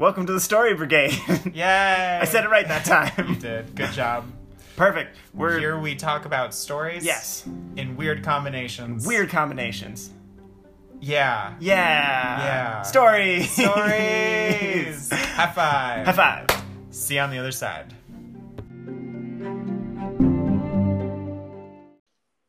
[0.00, 1.12] Welcome to the Story Brigade.
[1.54, 2.18] Yay!
[2.22, 3.28] I said it right that time.
[3.28, 3.74] You did.
[3.74, 4.24] Good job.
[4.74, 5.14] Perfect.
[5.34, 7.04] We're Here we talk about stories.
[7.04, 7.46] yes,
[7.76, 9.06] In weird combinations.
[9.06, 10.08] weird combinations.
[11.02, 11.54] Yeah.
[11.60, 11.74] Yeah.
[12.42, 12.82] Yeah.
[12.82, 13.50] Stories.
[13.50, 15.10] Stories.
[15.12, 16.06] High five.
[16.06, 16.12] High
[16.46, 16.64] five.
[16.90, 17.92] See you on the other side.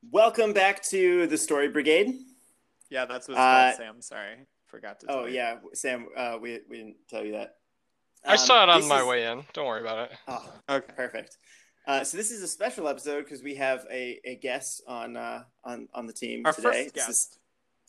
[0.10, 2.14] Welcome back to the Story Brigade.
[2.90, 4.02] Yeah, that's what it's Uh, called, Sam.
[4.02, 4.36] Sorry.
[4.72, 5.36] Forgot to Oh you.
[5.36, 6.08] yeah, Sam.
[6.16, 7.58] Uh, we we didn't tell you that.
[8.26, 9.44] I Um, saw it on my is- way in.
[9.54, 10.18] Don't worry about it.
[10.28, 10.94] Oh, Okay.
[10.96, 11.38] perfect.
[11.88, 15.44] Uh, so this is a special episode because we have a, a guest on uh,
[15.64, 16.70] on on the team Our today.
[16.70, 17.40] first is guest.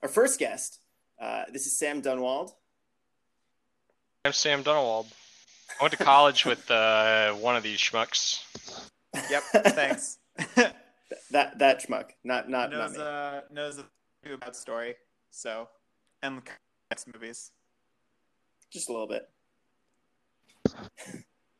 [0.03, 0.81] our first guest.
[1.21, 2.53] Uh, this is Sam Dunnewold.
[4.25, 5.07] I'm Sam Dunnewold.
[5.79, 8.43] I went to college with uh, one of these schmucks.
[9.31, 9.43] Yep.
[9.75, 10.19] Thanks.
[11.31, 13.03] That that schmuck, not not, not knows me.
[13.03, 13.85] uh knows a
[14.25, 14.95] few about story.
[15.31, 15.69] So
[16.23, 16.41] and
[17.07, 17.51] movies.
[18.71, 19.29] Just a little bit.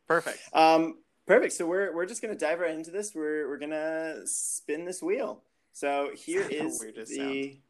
[0.09, 0.39] Perfect.
[0.53, 1.55] Um, perfect.
[1.55, 3.13] So we're we're just gonna dive right into this.
[3.15, 5.43] We're we're gonna spin this wheel.
[5.73, 7.61] So here is The the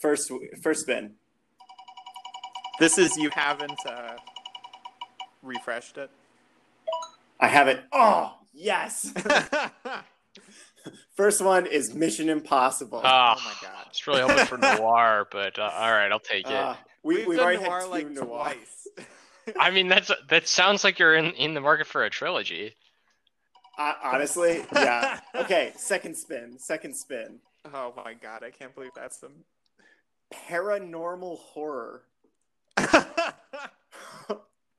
[0.00, 0.30] first
[0.62, 1.14] first spin.
[2.80, 4.16] This is you haven't uh
[5.42, 6.10] refreshed it.
[7.38, 7.84] I have it.
[7.92, 9.12] Oh yes.
[11.16, 12.98] First one is Mission Impossible.
[12.98, 13.86] Oh my god.
[13.88, 16.52] It's really hoping for noir, but uh, all right, I'll take it.
[16.52, 18.26] Uh, we, We've we've done already noir had two like noir.
[18.26, 18.88] twice.
[19.58, 22.76] I mean, that's that sounds like you're in, in the market for a trilogy.
[23.78, 25.20] Uh, honestly, yeah.
[25.34, 26.58] Okay, second spin.
[26.58, 27.38] Second spin.
[27.72, 29.44] oh my god, I can't believe that's them.
[30.48, 32.02] Paranormal horror.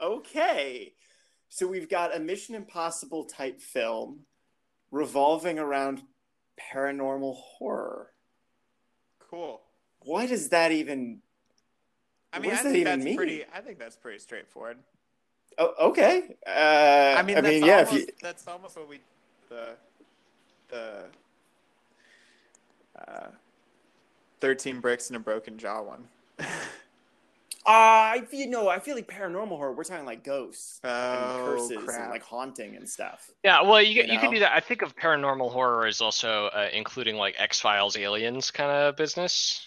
[0.02, 0.94] okay.
[1.50, 4.22] So we've got a Mission Impossible type film
[4.94, 6.04] revolving around
[6.74, 8.12] paranormal horror.
[9.20, 9.62] cool.
[10.06, 11.20] Why does that even?
[12.32, 13.16] I mean, What does I that think even that's mean?
[13.18, 13.44] pretty.
[13.54, 14.78] I think that's pretty straightforward.
[15.58, 16.36] Oh, okay.
[16.46, 17.80] Uh, I mean, I mean, yeah.
[17.80, 19.00] almost, If you, that's almost what we
[19.50, 19.70] the
[20.70, 21.06] the
[23.08, 23.28] uh,
[24.42, 26.08] thirteen bricks and a broken jaw one.
[27.66, 27.70] uh,
[28.16, 28.68] I feel no.
[28.70, 29.74] I feel like paranormal horror.
[29.74, 33.30] We're talking like ghosts and Oh, curses and like haunting and stuff.
[33.44, 34.52] Yeah, well, you, You you, can do that.
[34.54, 38.96] I think of paranormal horror as also uh, including like X Files, Aliens kind of
[38.98, 39.66] business.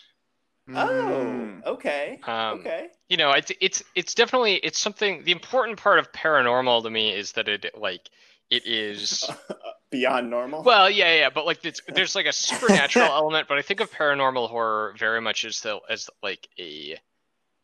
[0.69, 1.63] Mm.
[1.65, 2.19] Oh, okay.
[2.27, 2.89] Um, okay.
[3.09, 7.15] you know it's it's it's definitely it's something the important part of paranormal to me
[7.15, 8.11] is that it like
[8.51, 9.25] it is
[9.91, 10.65] Beyond normal.
[10.65, 13.93] well yeah yeah but like it's, there's like a supernatural element but i think of
[13.93, 16.99] paranormal horror very much as the as like a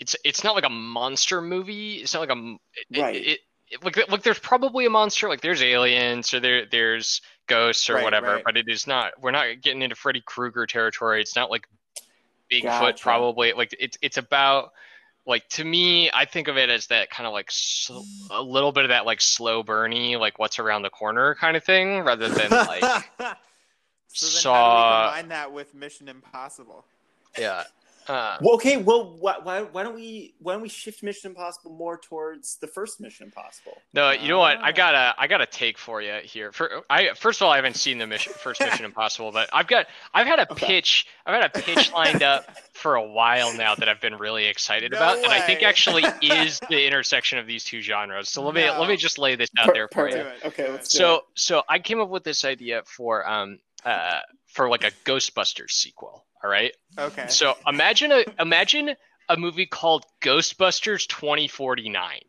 [0.02, 2.56] it's it's not like a monster movie it's not like a
[2.90, 3.14] it, Right.
[3.16, 3.38] it,
[3.70, 7.94] it, like like there's probably a monster like there's aliens or there there's ghosts or
[7.94, 8.44] Right, whatever right.
[8.44, 11.66] but it is not we're not getting into freddy krueger territory it's not like
[12.50, 13.02] bigfoot Gotcha.
[13.02, 14.72] probably like it's it's about
[15.24, 18.72] like to me i think of it as that kind of like sl- a little
[18.72, 22.28] bit of that like slow burny like what's around the corner kind of thing rather
[22.28, 22.82] than like
[24.08, 26.84] so then how do we combine that with Mission Impossible?
[27.38, 27.62] yeah
[28.08, 28.76] uh, Well, okay.
[28.76, 32.66] Well, why, why, why don't we why don't we shift Mission Impossible more towards the
[32.66, 33.78] first Mission Impossible?
[33.94, 34.72] no you know what i Ah.
[34.72, 37.56] got a i got a take for you here for i first of all i
[37.56, 40.66] haven't seen the mission first mission impossible but i've got i've had a Okay.
[40.66, 44.46] pitch i've had a pitch lined up for a while now that i've been really
[44.46, 48.42] excited No about and i think actually is the intersection of these two genres so
[48.42, 50.44] let me let me just lay this out Per- there for you perfect.
[50.46, 51.22] Okay, let's do so it.
[51.34, 56.24] so I came up with this idea for um uh for like a Ghostbusters sequel.
[56.42, 56.72] All right.
[56.98, 57.26] Okay.
[57.28, 58.94] So imagine a imagine
[59.28, 62.20] a movie called Ghostbusters 2049.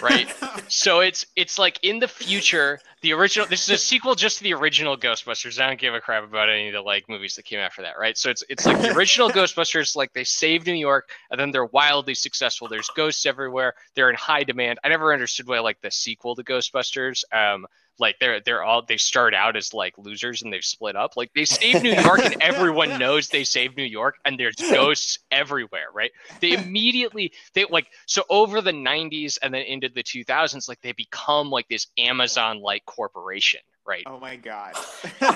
[0.00, 0.28] Right?
[0.68, 4.44] So it's it's like in the future, the original this is a sequel just to
[4.44, 5.60] the original Ghostbusters.
[5.60, 7.98] I don't give a crap about any of the like movies that came after that,
[7.98, 8.16] right?
[8.16, 11.66] So it's it's like the original Ghostbusters, like they saved New York and then they're
[11.66, 12.68] wildly successful.
[12.68, 13.74] There's ghosts everywhere.
[13.94, 14.78] They're in high demand.
[14.82, 17.66] I never understood why like the sequel to Ghostbusters, um,
[17.98, 21.16] like they're they're all they start out as like losers and they've split up.
[21.16, 25.18] Like they saved New York and everyone knows they saved New York and there's ghosts
[25.30, 26.10] everywhere, right?
[26.40, 30.92] They immediately they like so over the 90s and then into the 2000s, like they
[30.92, 34.02] become like this Amazon like corporation, right?
[34.06, 34.74] oh my god.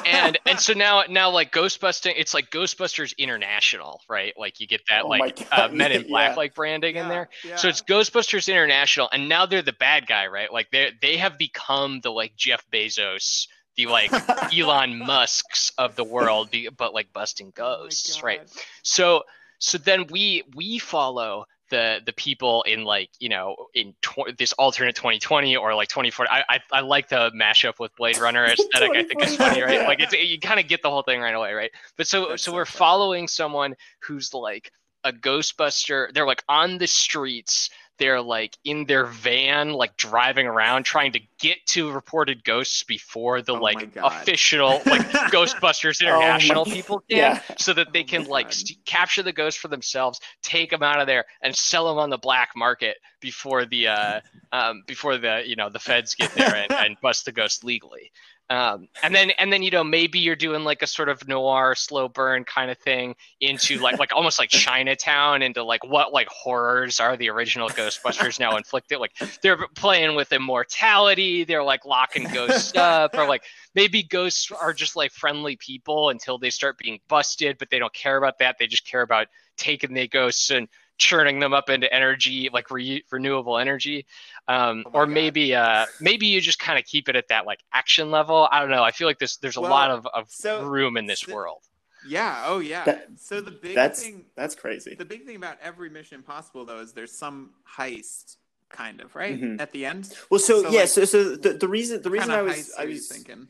[0.06, 4.80] and and so now now like ghostbusting it's like ghostbusters international right like you get
[4.88, 6.08] that Oh like uh, men in yeah.
[6.08, 7.56] black like branding in there yeah.
[7.56, 11.38] so it's ghostbusters international and now they're the bad guy right like they they have
[11.38, 13.46] become the like jeff bezos
[13.76, 14.12] the like
[14.54, 18.24] elon musks of the world but like busting Oh ghosts God.
[18.24, 18.40] right
[18.82, 19.22] so
[19.58, 24.52] so then we we follow the the people in like you know in tw- this
[24.54, 28.90] alternate 2020 or like 2040 I, I i like the mashup with blade runner aesthetic.
[28.90, 29.80] I think it's funny right?
[29.80, 29.86] Yeah.
[29.86, 31.70] like it's you kind of get the whole thing right away right?
[31.96, 34.70] But so That's so we're following someone who's like
[35.04, 36.12] a ghostbuster.
[36.12, 41.20] They're like on the streets they're like in their van, like driving around trying to
[41.38, 45.00] get to reported ghosts before the Oh like official like
[45.32, 47.40] Ghostbusters Oh International people can, Yeah.
[47.58, 51.00] so that they Oh can like st- capture the ghosts for themselves, take them out
[51.00, 54.20] of there, and sell them on the black market before the uh,
[54.52, 58.10] um, before the you know the feds get there and, and bust the ghost legally.
[58.48, 61.74] Um, and then and then you know maybe you're doing like a sort of noir
[61.74, 66.28] slow burn kind of thing into like like almost like Chinatown into like what like
[66.28, 69.00] horrors are the original Ghostbusters now inflicted?
[69.00, 69.12] Like
[69.42, 73.42] they're playing with immortality they're like locking ghosts up or like
[73.74, 77.94] maybe ghosts are just like friendly people until they start being busted but they don't
[77.94, 79.26] care about that they just care about
[79.56, 84.06] taking the ghosts and churning them up into energy like re- renewable energy
[84.48, 85.12] um, Oh or God.
[85.12, 88.60] maybe uh, maybe you just kind of keep it at that like action level i
[88.60, 91.06] don't know i feel like this there's a Well, lot of, of so- room in
[91.06, 91.62] this so- world
[92.08, 92.44] Yeah.
[92.46, 92.84] Oh, yeah.
[92.84, 94.94] That- so the big That's thing, that's crazy.
[94.94, 98.36] the big thing about every Mission Impossible though is there's some heist,
[98.68, 99.60] kind of right Mhm.
[99.60, 100.14] at the end.
[100.30, 102.84] Well, so, So, yeah, like, so so the, the reason the reason I was I
[102.86, 103.48] was thinking?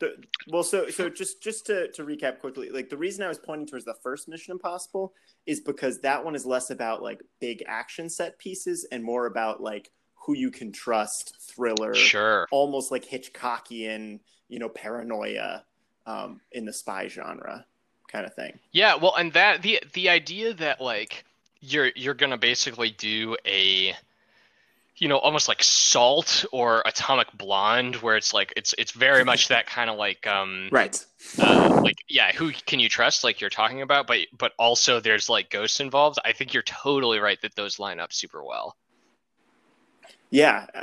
[0.00, 0.16] The,
[0.46, 3.66] well, so so just just to, to recap quickly, like the reason I was pointing
[3.66, 5.12] towards the first Mission Impossible
[5.46, 9.60] is because that one is less about like big action set pieces and more about
[9.60, 15.64] like who you can trust, thriller, sure almost like Hitchcockian, you know, paranoia
[16.06, 17.64] um, in the spy genre
[18.08, 18.58] kind of thing.
[18.72, 21.24] Yeah, well, and that the the idea that like
[21.60, 23.94] you're you're gonna basically do a
[25.00, 29.48] you know almost like salt or atomic blonde where it's like it's it's very much
[29.48, 31.04] that kind of like um Right.
[31.38, 35.28] uh, like yeah who can you trust like you're talking about but but also there's
[35.28, 38.76] like ghosts involved i think you're totally right that those line up super well
[40.30, 40.82] Yeah, uh,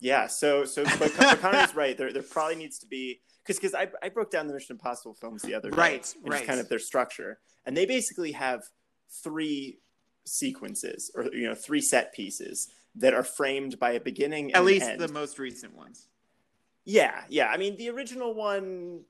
[0.00, 0.26] yeah.
[0.26, 1.96] So so but, but Connor's right.
[1.96, 5.14] There there probably needs to be because because I I broke down the Mission Impossible
[5.14, 5.76] films the other day.
[5.76, 6.46] Right, and right.
[6.46, 8.62] Kind of their structure, and they basically have
[9.22, 9.78] three
[10.24, 14.86] sequences or you know three set pieces that are framed by a beginning At least
[14.88, 15.00] end.
[15.00, 16.08] the most recent ones.
[16.84, 17.48] yeah yeah.
[17.48, 19.02] I mean the original one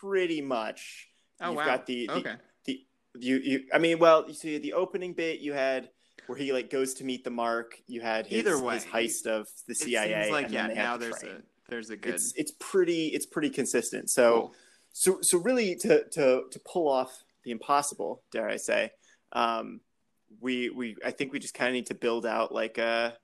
[0.00, 1.08] pretty much.
[1.40, 1.64] Oh You've wow.
[1.66, 2.34] got the, the okay.
[2.66, 2.80] the
[3.18, 5.90] you you I mean well you see the opening bit you had
[6.26, 9.26] where he like goes to meet the mark you had his, Either way, his heist
[9.26, 10.62] of the It CIA seems like yeah.
[10.66, 11.32] then they had Now the there's train.
[11.36, 12.14] a there's a good.
[12.14, 14.54] it's it's pretty it's pretty consistent so Cool.
[14.92, 18.90] so so really to to to pull off the impossible dare I say
[19.32, 19.80] um
[20.40, 23.16] we we I think we just kind of need to build out like a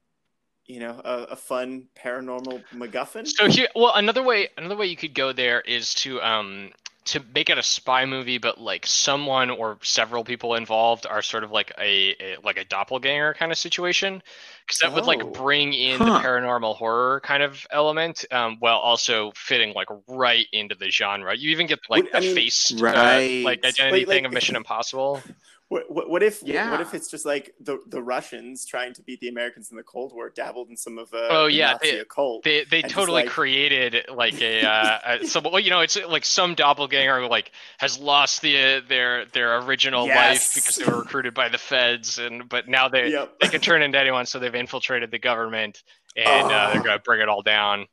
[0.66, 4.96] you know a, a fun paranormal MacGuffin So here, well, another way, another way you
[4.96, 6.70] could go there is to um
[7.04, 11.44] to make it a spy movie, but like someone or several people involved are sort
[11.44, 14.20] of like a, a like a doppelganger kind of situation,
[14.66, 15.06] because that would Oh.
[15.06, 16.04] like bring in Huh.
[16.18, 21.32] the paranormal horror kind of element, um, while also fitting like right into the genre.
[21.36, 22.80] You even get like Would- I mean- face, uh,
[23.44, 25.22] like identity Like- thing like- of Mission Impossible.
[25.68, 26.70] What, what, what if Yeah.
[26.70, 29.82] what if it's just like the the Russians trying to beat the Americans in the
[29.82, 32.82] Cold War dabbled in some of uh, Oh, the yeah, Nazi they- occult They they
[32.82, 37.26] totally like- created like a uh, a, some well you know it's like some doppelganger
[37.26, 42.20] like has lost the their their original life because they were recruited by the feds
[42.20, 45.82] and but now they yep they can turn into anyone so they've infiltrated the government
[46.14, 46.84] and uh, they're Oh.
[46.84, 47.86] gonna bring it all down.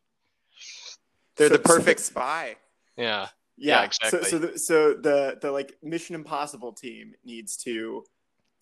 [1.37, 2.55] They're So- the perfect spy.
[2.97, 3.29] Yeah.
[3.57, 4.23] Yeah, Yeah, exactly.
[4.23, 8.03] so so the, so the the like Mission Impossible team needs to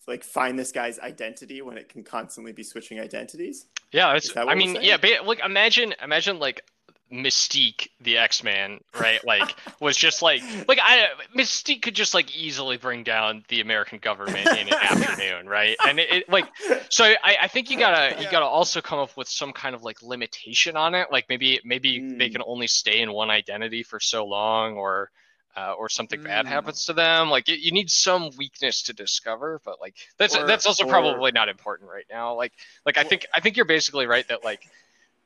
[0.08, 4.54] like find this guy's identity when it can constantly be switching identities Yeah, it's, I
[4.54, 6.62] mean, yeah, ba- like imagine, imagine like
[7.12, 9.20] Mystique, the X Man, right?
[9.32, 13.98] Like was just like, like I Mystique could just like easily bring down the American
[13.98, 15.76] government in an afternoon, right?
[15.86, 16.46] And it, it like,
[16.88, 19.82] so I, I think you gotta, you gotta also come up with some kind of
[19.82, 21.08] like limitation on it.
[21.12, 22.32] Like maybe, maybe they Mm.
[22.32, 25.10] can only stay in one identity for so long, or.
[25.54, 26.48] Uh, or something bad Mm.
[26.48, 27.28] happens to them.
[27.28, 30.88] Like you, you need some weakness to discover, but like that's Or- that's also or-
[30.88, 32.34] probably not important right now.
[32.36, 32.54] Like
[32.86, 34.66] like I think I think you're basically right that like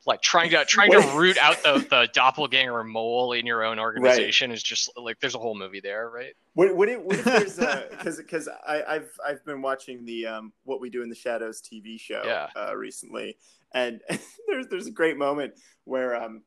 [0.07, 4.51] like trying to trying to root out the the doppelganger mole in your own organization
[4.51, 6.33] is just like there's a whole movie there, right?
[6.53, 7.55] What, what if, what if there's
[7.89, 11.99] because because I've I've been watching the um what we do in the shadows TV
[11.99, 12.47] show Yeah.
[12.55, 13.37] uh, recently,
[13.73, 14.01] and
[14.47, 16.41] there's there's a great moment where um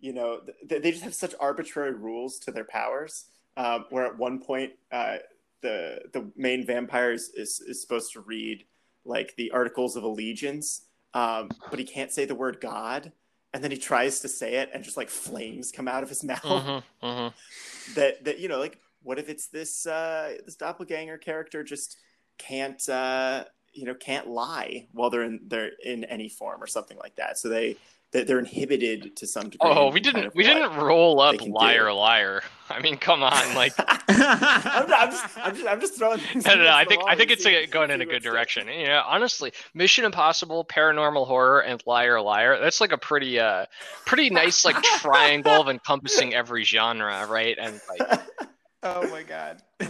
[0.00, 3.26] you know th- they just have such arbitrary rules to their powers.
[3.54, 5.16] Um, where at one point uh,
[5.60, 8.64] the the main vampire is, is is supposed to read
[9.04, 13.12] like the Articles of Allegiance, um, but he can't say the word God,
[13.52, 16.24] and then he tries to say it, and just like flames come out of his
[16.24, 16.42] mouth.
[16.42, 17.94] Mm-hmm, mm-hmm.
[17.94, 21.98] that that you know like what if it's this uh this doppelganger character just
[22.38, 26.98] can't uh you know can't lie while they're in they're in any form or something
[26.98, 27.38] like that?
[27.38, 27.76] So they
[28.12, 29.70] that they're inhibited to some degree.
[29.70, 31.54] Oh, we didn't of we didn't roll up they can do.
[31.54, 32.42] liar liar.
[32.68, 36.18] I mean, come on, like I'm, I'm just, I'm just, I'm just throwing.
[36.20, 36.70] things no, no, no.
[36.74, 38.24] I think I think it's see- uh, going see in a good sticks.
[38.24, 38.68] direction.
[38.68, 42.58] You know, honestly, Mission Impossible, Paranormal Horror, and Liar Liar.
[42.60, 43.66] That's like a pretty uh
[44.06, 47.56] pretty nice like triangle of encompassing every genre, right?
[47.58, 48.20] And like
[48.82, 49.62] oh my god.
[49.80, 49.84] oh,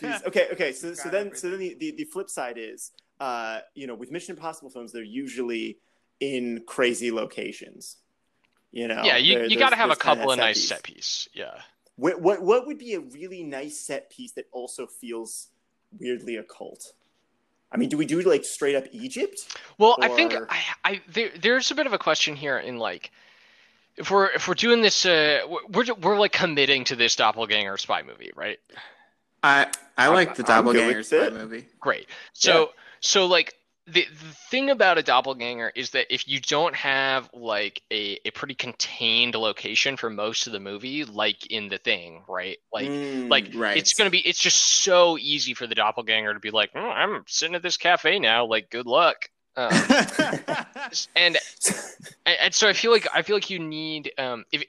[0.00, 0.24] jeez.
[0.26, 0.72] Okay, okay.
[0.72, 4.10] So, so then, so then the, the, the flip side is, uh, you know, with
[4.10, 5.78] Mission Impossible films, they're usually
[6.20, 7.96] in crazy locations.
[8.72, 9.02] You know.
[9.04, 10.68] yeah, you, There- you got to have a there's kinda couple of nice piece.
[10.68, 11.28] set piece.
[11.32, 11.60] Yeah.
[11.96, 15.48] What, what what would be a really nice set piece that also feels
[15.98, 16.92] weirdly occult?
[17.72, 19.56] I mean, do we do like straight up Egypt?
[19.78, 23.10] Well, I think I, I there, there's a bit of a question here in like
[23.96, 27.78] if we're if we're doing this uh we're we're, we're like committing to this doppelganger
[27.78, 28.58] spy movie, right?
[29.42, 31.32] I I like the I'm good doppelganger spy it.
[31.32, 31.66] movie.
[31.80, 32.08] Great.
[32.34, 33.54] So so like
[33.86, 38.30] the, the thing about a doppelganger is that if you don't have like a, a
[38.32, 42.58] pretty contained location for most of the movie, like in the thing, right?
[42.72, 43.74] Like Mm, like right.
[43.74, 47.22] it's gonna be it's just so easy for the doppelganger to be like, "Oh, I'm
[47.28, 49.16] sitting at this cafe now, like good luck.
[49.56, 49.88] Um,
[51.16, 51.38] and
[52.26, 54.64] and, and so I feel like I feel like you need um if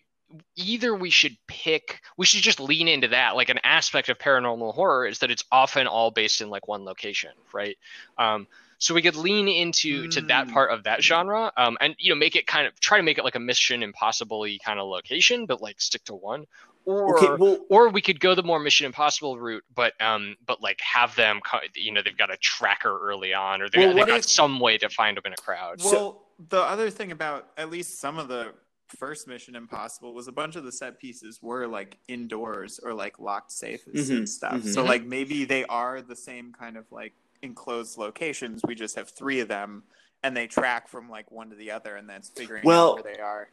[0.57, 4.74] either we should pick we should just lean into that like an aspect of paranormal
[4.75, 7.77] horror is that it's often all based in like one location right
[8.17, 8.47] um
[8.77, 10.53] so we could lean into to that Mm.
[10.53, 13.17] part of that genre um and you know make it kind of try to make
[13.17, 16.46] it like a mission impossible kind of location but like stick to one
[16.86, 20.62] or okay, well, or we could go the more Mission Impossible route, but um, but
[20.62, 23.93] like have them, co- you know, they've got a tracker early on, or they Well,
[23.93, 25.81] they've got if- some way to find them in a crowd.
[25.84, 28.53] well, the other thing about at least some of the
[28.88, 33.19] first Mission Impossible was a bunch of the set pieces were like indoors or like
[33.19, 34.53] locked safes Mhm, and stuff.
[34.62, 34.74] mhm.
[34.74, 38.62] So like maybe they are the same kind of like enclosed locations.
[38.67, 39.84] We just have three of them,
[40.24, 43.13] and they track from like one to the other, and that's figuring Well, out where
[43.15, 43.50] they are.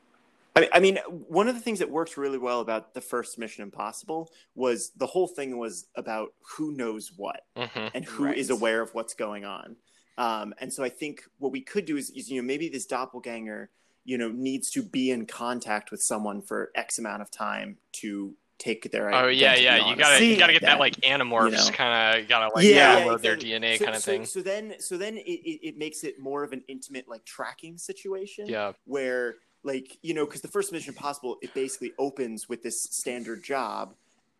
[0.56, 3.62] I, I mean, one of the things that worked really well about the first Mission
[3.64, 7.40] Impossible was the whole thing was about who knows what.
[7.56, 7.90] Mhm.
[7.94, 8.58] and who is Right.
[8.58, 9.76] aware of what's going on.
[10.16, 12.86] Um, and so I think what we could do is, is, you know, maybe this
[12.86, 13.70] doppelganger,
[14.04, 18.36] you know, needs to be in contact with someone for X amount of time to
[18.64, 19.78] take their Oh yeah, yeah.
[19.80, 21.68] on You gotta something you gotta get that, like animorphs you know?
[21.72, 23.50] kind of gotta like Yeah, download their exactly.
[23.50, 24.24] DNA so, kind of so- thing.
[24.24, 27.78] So then, so then it, it, it makes it more of an intimate like tracking
[27.78, 28.46] situation.
[28.46, 28.72] Yeah.
[28.86, 33.42] Where like you know, because the first Mission Impossible, it basically opens with this standard
[33.44, 33.94] job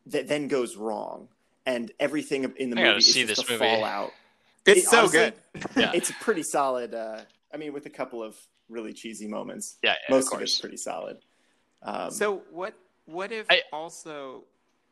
[0.07, 1.29] that then goes wrong,
[1.67, 3.65] and everything in the I movie is see just this the movie.
[3.65, 4.13] fallout.
[4.67, 5.35] It's It- so honestly, good.
[5.77, 5.93] Yeah.
[5.95, 6.95] it's a pretty solid.
[6.95, 7.21] Uh,
[7.53, 8.37] I mean, with a couple of
[8.69, 9.77] really cheesy moments.
[9.83, 11.19] Yeah, yeah, Most of of, it's pretty solid.
[11.83, 12.75] Um, So what
[13.07, 14.45] what if I- also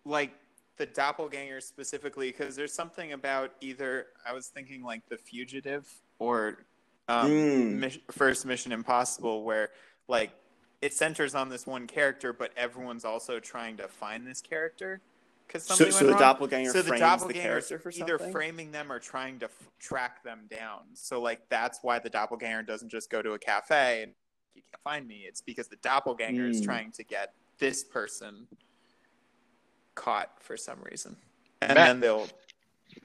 [0.04, 0.32] like
[0.76, 5.88] the doppelganger specifically because there's something about either I was thinking like the fugitive
[6.18, 6.58] or
[7.08, 7.72] um, Mm.
[7.78, 9.70] Mis- first Mission Impossible where
[10.08, 10.30] like
[10.80, 15.00] it centers on this one character but everyone's also trying to find this character
[15.46, 18.32] because so, something so the doppelganger So the frames the doppelganger character for either something.
[18.32, 20.80] framing them or trying to f- track them down.
[20.94, 24.12] So like that's why the doppelganger doesn't just go to a cafe and
[24.54, 25.24] you can't find me.
[25.28, 26.64] It's because the doppelganger is Mm.
[26.64, 28.48] trying to get this person
[29.94, 31.16] caught for some reason,
[31.60, 32.28] and Matt- then they'll.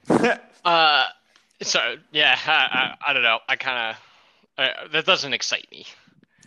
[0.64, 1.04] Uh,
[1.62, 2.52] so yeah, I,
[3.06, 3.38] I, I don't know.
[3.48, 3.96] I kind
[4.58, 5.86] of uh, that doesn't excite me.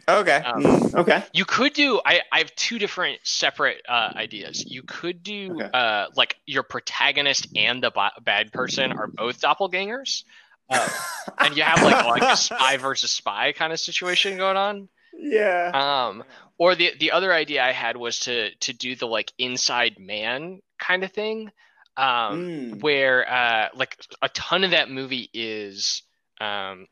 [0.07, 0.35] okay.
[0.45, 1.23] Um, Mm, okay.
[1.33, 1.99] You could do.
[2.05, 4.63] I, I have two different separate uh, ideas.
[4.69, 5.69] You could do Okay.
[5.73, 10.23] uh, like your protagonist and the ba- bad person are both doppelgangers,
[10.69, 10.87] uh,
[11.39, 14.89] and you have like like a spy versus spy kind of situation going on.
[15.17, 15.71] Yeah.
[15.73, 16.23] Um,
[16.61, 20.61] or the the other idea I had was to to do the like inside man
[20.77, 21.49] kind of thing,
[21.97, 22.81] um, Mm.
[22.83, 26.03] where uh, like a ton of that movie is
[26.39, 26.85] um,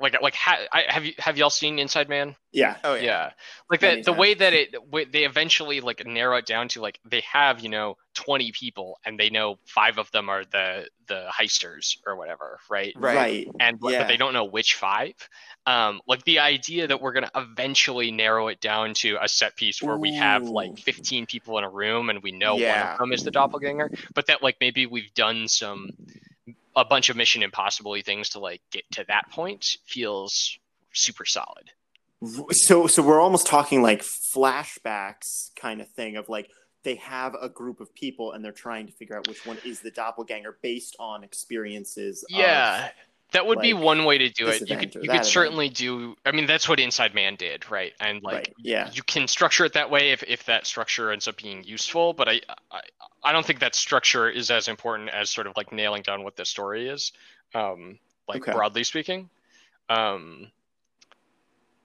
[0.00, 2.36] like like ha- I, have you have y'all seen Inside Man?
[2.52, 2.76] Yeah.
[2.84, 3.30] Oh yeah, yeah.
[3.70, 6.80] like Many that the way that it way they eventually like narrow it down to
[6.80, 10.88] like they have you know 20 people and they know five of them are the
[11.06, 13.16] the heisters or whatever right Right.
[13.16, 13.48] Right.
[13.60, 14.06] and but Yeah.
[14.06, 15.14] they don't know which five
[15.66, 19.82] um like the idea that we're gonna eventually narrow it down to a set piece
[19.82, 23.12] where we have like 15 people in a room and we know one of them
[23.12, 25.90] is the doppelganger but that like maybe we've done some
[26.80, 30.58] a bunch of mission impossible things to like get to that point feels
[30.92, 31.70] super solid
[32.50, 36.48] So so we're almost talking like flashbacks kind of thing of like
[36.84, 39.80] they have a group of people and they're trying to figure out which one is
[39.80, 42.22] the doppelganger based on experiences.
[42.24, 42.90] of- Yeah,
[43.32, 44.68] that would be one way to do it.
[44.68, 45.26] You could you could event.
[45.26, 46.16] certainly do.
[46.24, 47.92] I mean, that's what Inside Man did, right?
[48.00, 48.54] And like, right.
[48.62, 48.90] Yeah.
[48.92, 52.14] you can structure it that way if if that structure ends up being useful.
[52.14, 52.80] But I I,
[53.22, 56.36] I don't think that structure is as important as sort of like nailing down what
[56.36, 57.12] the story is,
[57.54, 58.52] um, like Okay.
[58.52, 59.28] broadly speaking.
[59.90, 60.50] Um,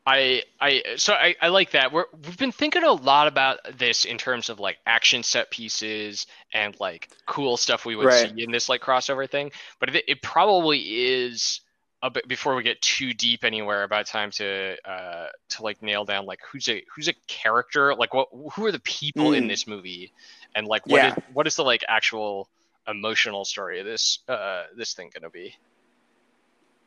[0.05, 1.93] I I so I, I like that.
[1.93, 6.27] We're we've been thinking a lot about this in terms of like action set pieces
[6.53, 8.29] and like cool stuff we would Right.
[8.29, 9.51] see in this like crossover thing.
[9.79, 11.61] But it, it probably is
[12.01, 16.03] a bit before we get too deep anywhere about time to uh to like nail
[16.03, 19.47] down like who's a who's a character like what who are the people in Mm.
[19.47, 20.11] this movie
[20.53, 21.07] and like what Yeah.
[21.07, 22.49] is, what is the like actual
[22.87, 25.55] emotional story of this uh this thing gonna be?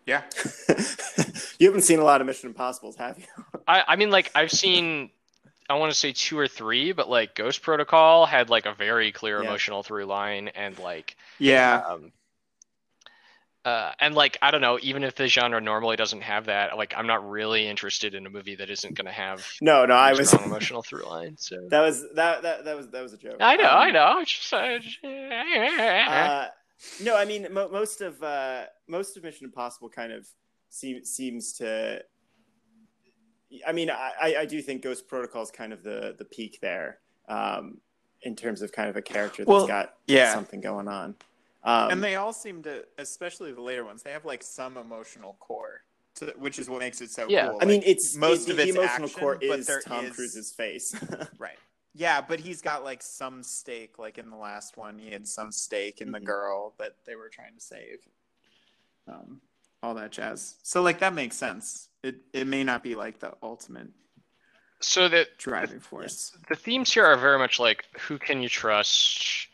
[0.06, 0.22] Yeah.
[1.58, 3.24] you haven't seen a lot of Mission Impossibles, have you?
[3.68, 5.10] I, I mean, like I've seen,
[5.68, 9.12] I want to say two or three, but like Ghost Protocol had like a very
[9.12, 9.48] clear Yeah.
[9.48, 11.82] emotional through line, and like, Yeah.
[11.88, 12.12] um,
[13.64, 16.94] uh, and like I don't know, even if the genre normally doesn't have that, like
[16.96, 20.12] I'm not really interested in a movie that isn't going to have No, no, I
[20.12, 20.28] was.
[20.28, 21.36] strong emotional through line.
[21.36, 23.38] So That was that that that was that was a joke.
[23.40, 24.22] I know, Um, I know.
[24.24, 26.46] Just, uh, Uh,
[27.02, 30.26] no, I mean mo- most of uh, most of Mission Impossible kind of
[30.70, 32.02] seems seems to.
[33.66, 36.58] I mean, I, I- I do think Ghost Protocol is kind of the the peak
[36.60, 37.78] there, um,
[38.22, 40.34] in terms of kind of a character that's Well, got yeah.
[40.34, 41.14] something going on.
[41.64, 45.36] Um, and they all seem to, especially the later ones, they have like some emotional
[45.40, 45.82] core,
[46.16, 47.48] to, which is what makes it so Yeah.
[47.48, 47.58] cool.
[47.60, 50.14] I mean, it's most it- of the, it's emotional action, core but is Tom is-
[50.14, 50.94] Cruise's face.
[51.38, 51.58] right.
[51.96, 53.98] Yeah, but he's got like some stake.
[53.98, 56.26] Like in the last one, he had some stake in the Mhm.
[56.26, 57.98] girl that they were trying to save.
[59.08, 59.40] Um,
[59.82, 60.56] all that jazz.
[60.62, 61.88] So like that makes sense.
[62.02, 63.88] It it may not be like the ultimate
[64.80, 66.32] so that driving force.
[66.48, 69.48] the themes here are very much like who can you trust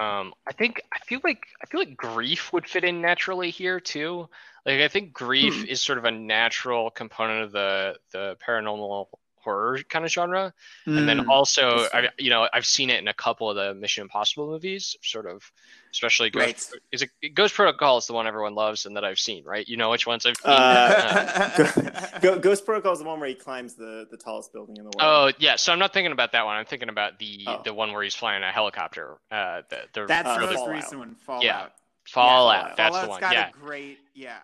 [0.00, 3.80] um i think i feel like i feel like grief would fit in naturally here
[3.80, 4.28] too
[4.66, 5.64] like i think grief Hmm.
[5.64, 9.08] is sort of a natural component of the the paranormal
[9.48, 10.52] horror kind of genre
[10.86, 11.28] and then Mm.
[11.28, 14.96] also I, you know i've seen it in a couple of the mission impossible movies
[15.02, 15.42] sort of
[15.90, 16.82] especially ghost, Right.
[16.92, 19.76] is it ghost protocol is the one everyone loves and that i've seen right you
[19.78, 23.74] know which ones i've seen Uh, Go- Ghost Protocol is the one where he climbs
[23.74, 25.00] the, the tallest building in the world.
[25.00, 26.56] Oh yeah, so I'm not thinking about that one.
[26.56, 27.62] I'm thinking about the Oh.
[27.64, 29.16] the one where he's flying a helicopter.
[29.30, 30.74] Uh, the, the That's Uh, the most Fallout.
[30.74, 31.14] recent one.
[31.14, 31.44] Fallout.
[31.44, 31.68] Yeah, Yeah,
[32.06, 32.76] Fallout.
[32.76, 32.76] Fallout.
[32.76, 33.20] That's the one.
[33.20, 33.48] got Yeah.
[33.48, 34.38] a great, yeah,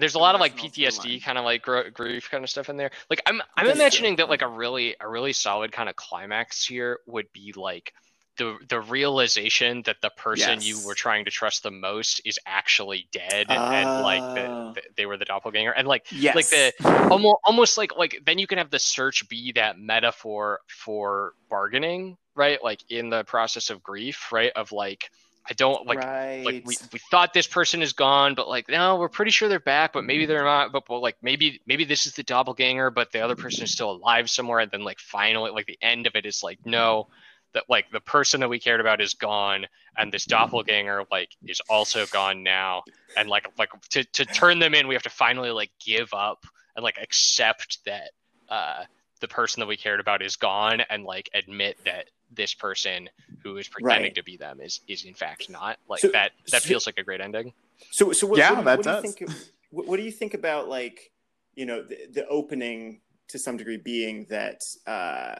[0.00, 2.76] There's a lot of like PTSD kind of like gro- grief kind of stuff in
[2.76, 2.90] there.
[3.10, 6.64] Like I'm I'm That's imagining that like a really a really solid kind of climax
[6.66, 7.92] here would be like
[8.36, 13.06] the the realization that the person you were trying to trust the most is actually
[13.12, 14.34] dead and like Ah.
[14.34, 16.34] the, the, they were the doppelganger and like Yes.
[16.34, 16.72] like the
[17.12, 22.16] almost almost like like then you can have the search be that metaphor for bargaining
[22.34, 25.10] right like in the process of grief right of like
[25.48, 26.42] i don't like right.
[26.44, 29.60] like we, we thought this person is gone but like no we're pretty sure they're
[29.60, 33.12] back but maybe they're not but, but like maybe maybe this is the doppelganger but
[33.12, 36.14] the other person is still alive somewhere and then like finally like the end of
[36.14, 37.08] it is like no
[37.54, 41.60] that like the person that we cared about is gone and this doppelganger like is
[41.70, 42.82] also gone now
[43.16, 46.44] and like like to, to turn them in we have to finally like give up
[46.76, 48.10] and like accept that
[48.48, 48.82] uh
[49.20, 53.08] the person that we cared about is gone and like admit that this person
[53.42, 54.14] who is pretending Right.
[54.14, 56.98] to be them is is in fact not like So- that that so- feels like
[56.98, 57.52] a great ending
[57.90, 59.14] So, so what, Yeah, what, do- that what do you does.
[59.14, 59.30] think?
[59.70, 61.10] What, what do you think about like,
[61.54, 65.36] you know, the, the opening to some degree being that uh,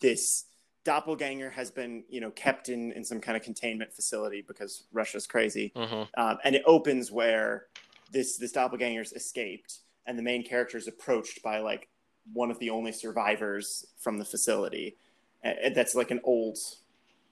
[0.00, 0.44] this
[0.84, 5.26] doppelganger has been, you know, kept in in some kind of containment facility because Russia's
[5.26, 6.08] crazy, Mhm.
[6.16, 7.66] um, and it opens where
[8.12, 11.88] this this doppelganger's escaped, and the main character is approached by like
[12.32, 14.96] one of the only survivors from the facility,
[15.42, 16.58] and that's like an old,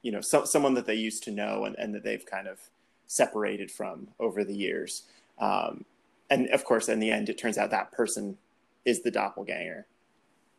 [0.02, 2.58] you know, so, someone that they used to know and, and that they've kind of
[3.06, 5.02] separated from over the years.
[5.38, 5.84] Um,
[6.28, 8.38] and of course, in the end, it turns out that person
[8.84, 9.86] is the doppelganger,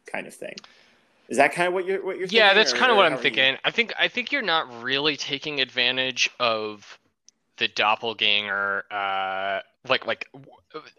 [0.05, 0.55] kind of thing.
[1.29, 2.27] Is that kind of what you're what you're?
[2.27, 4.33] yeah thinking, that's or- kind of what i'm are you- thinking i think i think
[4.33, 6.99] you're not really taking advantage of
[7.55, 10.27] the doppelganger uh like like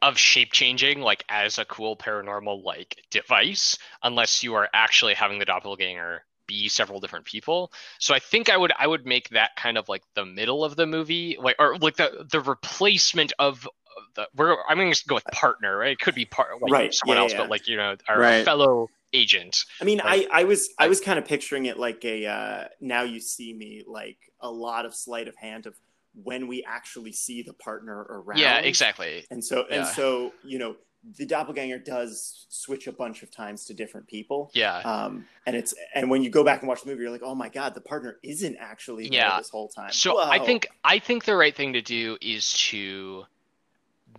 [0.00, 5.38] of shape changing like as a cool paranormal like device unless you are actually having
[5.38, 9.50] the doppelganger be several different people so i think i would i would make that
[9.56, 13.68] kind of like the middle of the movie like or like the the replacement of
[14.14, 17.16] the we're i'm gonna go with partner right it could be part like Right, someone
[17.16, 17.38] yeah, else yeah.
[17.38, 18.44] but like you know our Right.
[18.44, 22.02] fellow agent I mean, Like- I, I was I was kind of picturing it like
[22.04, 25.74] a uh, now you see me like a lot of sleight of hand of
[26.14, 28.38] when we actually see the partner around.
[28.38, 29.84] yeah exactly And so and Yeah.
[29.84, 30.76] so you know
[31.18, 34.50] the doppelganger does switch a bunch of times to different people.
[34.54, 37.22] yeah Um, and it's and when you go back and watch the movie, you're like,
[37.24, 39.38] oh my god, the partner isn't actually there Yeah.
[39.38, 39.92] this whole time.
[39.92, 43.24] So I think I think the right thing to do is to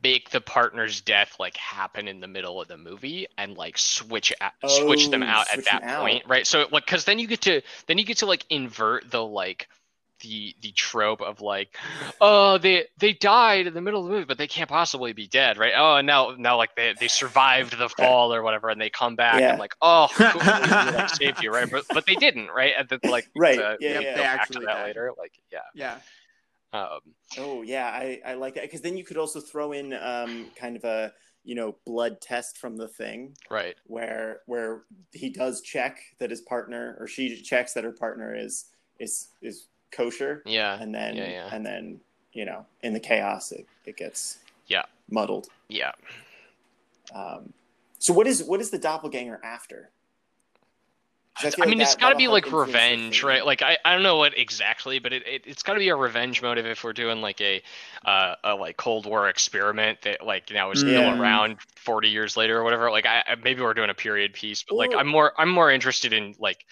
[0.03, 4.33] make the partner's death like happen in the middle of the movie and like switch
[4.41, 6.01] at, switch them Oh, out at that them out.
[6.01, 6.45] point, right?
[6.45, 9.69] So like because then you get to then you get to like invert the like
[10.23, 11.77] the the trope of like,
[12.19, 15.27] oh they they died in the middle of the movie, but they can't possibly be
[15.27, 15.73] dead, right?
[15.77, 19.15] Oh, and now now like they, they survived the fall or whatever, and they come
[19.15, 19.51] back Yeah.
[19.51, 21.69] and like, oh, cool, like saved you, right?
[21.69, 22.73] But but they didn't, right?
[22.75, 24.15] And then like Right, uh, yeah, we yeah.
[24.15, 24.85] They actually that died.
[24.87, 25.59] later, like yeah.
[25.75, 25.97] Yeah.
[26.73, 26.99] Um,
[27.37, 30.75] Oh yeah, I, I like that because then you could also throw in um, kind
[30.75, 33.75] of a you know blood test from the thing right.
[33.85, 38.65] where where he does check that his partner or she checks that her partner is
[38.99, 40.77] is is kosher Yeah.
[40.81, 41.49] and then yeah, yeah.
[41.55, 41.99] and then
[42.33, 44.83] you know in the chaos it, it gets Yeah.
[45.09, 45.47] muddled.
[45.69, 45.91] Yeah.
[47.13, 47.53] Um,
[47.99, 49.89] so what is what is the doppelganger after?
[51.35, 53.43] I, like mean, it's that- got to be like revenge, right?
[53.43, 55.95] Like I, I don't know what exactly, but it, it it's got to be a
[55.95, 57.61] revenge motive if we're doing like a
[58.05, 61.19] uh, a like Cold War experiment that like now is still Yeah.
[61.19, 62.91] around 40 years later or whatever.
[62.91, 65.71] Like I I- maybe we're doing a period piece, but like I'm more I'm more
[65.71, 66.65] interested in like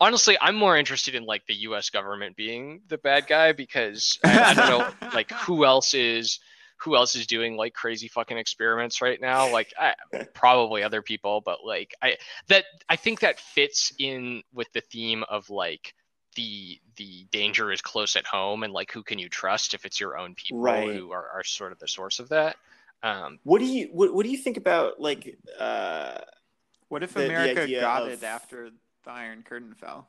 [0.00, 1.90] honestly I'm more interested in like the U.S.
[1.90, 6.40] government being the bad guy because I, I don't know like who else is
[6.80, 9.94] who else is doing like crazy fucking experiments right now like I,
[10.34, 12.16] probably other people but like i
[12.48, 15.92] that i think that fits in with the theme of like
[16.36, 19.98] the the danger is close at home and like who can you trust if it's
[19.98, 20.94] your own people Right.
[20.94, 22.54] who are, are sort of the source of that
[23.02, 26.18] um What do you what, what do you think about like uh,
[26.88, 28.70] What if The- the America idea got of- it after
[29.08, 30.06] the Iron Curtain fell?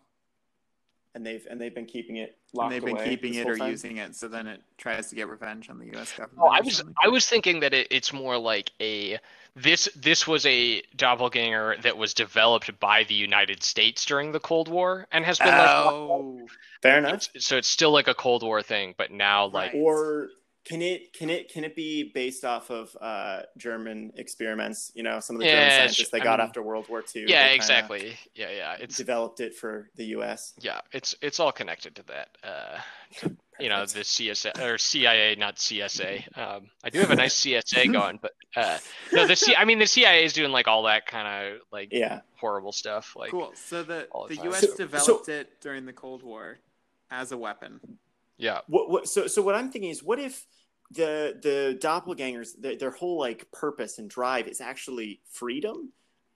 [1.16, 3.72] and they've and they've been keeping it And they've been away keeping it or time?
[3.72, 6.12] using it, so then it tries to get revenge on the U.S.
[6.12, 6.40] government.
[6.40, 6.84] Oh, I was.
[7.04, 9.18] I was thinking that it, it's more like a
[9.56, 14.68] this this was a doppelganger that was developed by the United States during the Cold
[14.68, 16.48] War and has been like Oh,
[16.84, 17.28] Fair enough.
[17.40, 19.82] so it's still like a Cold War thing, but now like Right.
[19.82, 20.30] Or
[20.66, 24.92] can it can it can it be based off of uh, German experiments?
[24.94, 27.04] You know, some of the German scientists sh- they I got mean- after World War
[27.16, 27.26] II.
[27.28, 28.18] yeah, exactly.
[28.36, 28.76] Yeah, yeah.
[28.80, 30.54] It's Developed it for the U.S.
[30.60, 32.30] yeah, it's it's all connected to that.
[32.44, 36.38] Uh, you know, the CSA or CIA, not CSA.
[36.38, 38.78] Um, I do have a nice CSA going, but uh,
[39.12, 39.56] no, the C.
[39.56, 42.22] I mean, the CIA is doing like all that kind of like Yeah.
[42.40, 43.16] horrible stuff.
[43.16, 43.52] Like, cool.
[43.56, 44.44] So the the the.
[44.44, 44.62] U.S.
[44.62, 46.60] So- so- developed it during the Cold War
[47.12, 47.80] as a weapon.
[48.40, 50.48] Yeah, What, what so so what I'm thinking is what if
[50.92, 55.92] the the doppelgangers their, their whole like purpose and drive is actually freedom?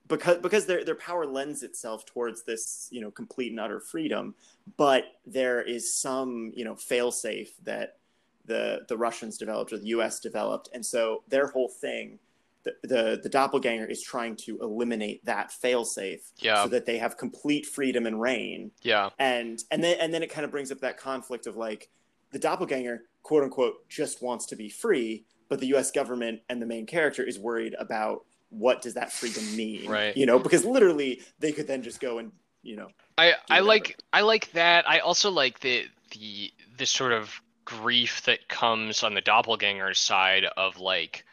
[0.07, 4.35] Because because their their power lends itself towards this you know complete and utter freedom
[4.75, 7.97] but there is some you know failsafe that
[8.45, 10.69] the the Russians developed or the US developed.
[10.73, 12.19] And so their whole thing
[12.63, 17.17] the the, the doppelganger is trying to eliminate that failsafe yeah, so that they have
[17.17, 18.71] complete freedom and reign.
[18.81, 21.89] Yeah, and and then and then it kind of brings up that conflict of like
[22.31, 26.65] the doppelganger quote unquote just wants to be free but the us government and the
[26.65, 29.89] main character is worried about what does that freedom mean?
[29.89, 30.15] Right.
[30.17, 33.99] you know because literally they could then just go and you know I I like
[34.11, 34.89] I like that.
[34.89, 40.45] I also like the the the sort of grief that comes on the doppelganger's side
[40.57, 41.23] of like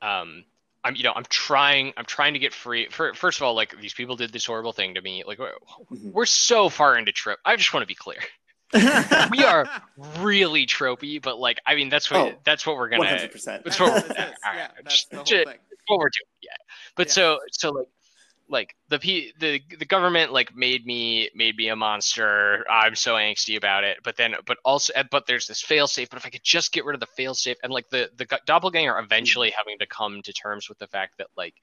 [0.00, 0.44] um
[0.86, 2.86] I'm you know I'm trying I'm trying to get free.
[2.90, 5.24] For, first of all, like these people did this horrible thing to me.
[5.26, 5.52] Like we're,
[5.92, 6.12] Mhm.
[6.12, 7.38] we're so far into trope.
[7.44, 8.18] I just want to be clear.
[9.30, 9.68] We are
[10.18, 13.78] really tropey, but like I mean that's what Oh, that's what we're gonna 100% That's
[13.80, 15.58] what, we're- that's- all right, yeah, that's just- the whole ju- thing.
[15.88, 16.30] what we're doing.
[16.42, 16.50] Yeah.
[16.96, 17.12] But Yeah.
[17.12, 17.86] so so like
[18.48, 22.64] like the P the the government like made me made me a monster.
[22.70, 23.98] I'm so angsty about it.
[24.04, 26.08] But then but also but there's this failsafe.
[26.10, 28.98] But if I could just get rid of the failsafe and like the the doppelganger
[28.98, 31.54] eventually having to come to terms with the fact that like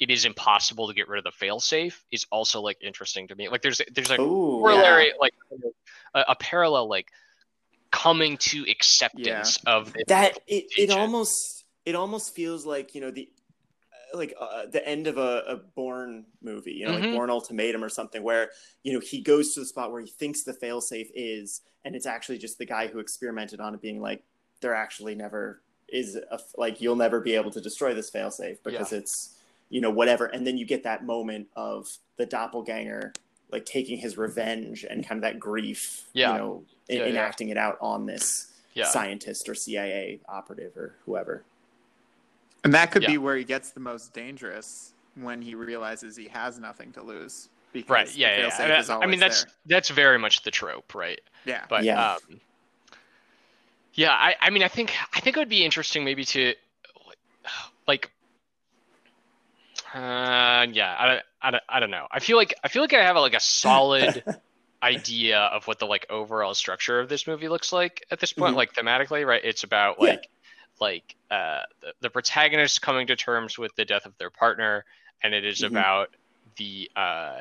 [0.00, 3.48] it is impossible to get rid of the failsafe is also like interesting to me.
[3.48, 5.34] Like there's there's a Ooh, corollary like
[6.14, 7.08] a, a parallel like
[7.90, 10.02] coming to acceptance of this.
[10.08, 13.28] that it, it almost it almost feels like you know the
[14.14, 17.14] like uh, the end of a, a Bourne movie you know like Mhm.
[17.14, 18.50] Bourne Ultimatum or something where
[18.82, 22.06] you know he goes to the spot where he thinks the failsafe is and it's
[22.06, 24.22] actually just the guy who experimented on it being like
[24.60, 28.92] there actually never is a like you'll never be able to destroy this failsafe because
[28.92, 29.36] it's
[29.68, 33.12] you know whatever and then you get that moment of the doppelganger
[33.52, 36.32] like taking his revenge and kind of that grief Yeah.
[36.32, 37.04] you know Yeah, yeah.
[37.06, 38.86] enacting it out on this Yeah.
[38.86, 41.44] scientist or CIA operative or whoever.
[42.64, 43.10] And that could Yeah.
[43.10, 47.48] be where he gets the most dangerous when he realizes he has nothing to lose.
[47.72, 48.06] Because Right.
[48.08, 48.36] the Yeah.
[48.58, 48.78] yeah.
[48.80, 49.52] is I, I mean, that's there.
[49.66, 51.20] that's very much the trope, right?
[51.44, 51.64] yeah.
[51.68, 52.14] But Yeah.
[52.14, 52.40] um,
[53.94, 54.12] yeah.
[54.12, 56.54] I, I mean, I think I think it would be interesting maybe to
[57.86, 58.10] like.
[59.94, 62.06] Uh, yeah, I, don't- I, don't- I don't know.
[62.10, 64.24] I feel like I feel like I have a, like a solid
[64.82, 68.54] idea of what the like overall structure of this movie looks like at this point,
[68.54, 68.56] Mhm.
[68.56, 69.40] like thematically, right?
[69.44, 70.28] It's about like
[70.80, 74.84] like uh the, the protagonist coming to terms with the death of their partner,
[75.22, 75.64] and it is Mhm.
[75.64, 76.08] about
[76.56, 77.40] the uh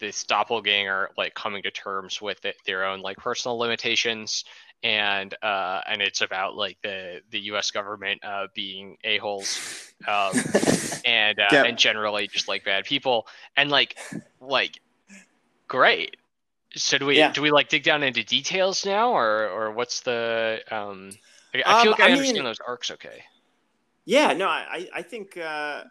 [0.00, 4.44] this doppelganger like coming to terms with it, their own like personal limitations
[4.82, 9.62] and uh and it's about like the the US government uh being a-holes
[10.06, 10.44] um
[11.04, 11.64] and uh, Yep.
[11.64, 13.96] and generally just like bad people and like
[14.40, 14.78] like
[15.68, 16.16] great
[16.76, 17.30] so do we Yeah.
[17.30, 21.18] do we like dig down into details now or or what's the um
[21.54, 23.22] I, I feel Um, like I, I understand mean- those arcs okay
[24.04, 25.84] Yeah, no, I, I- I think uh,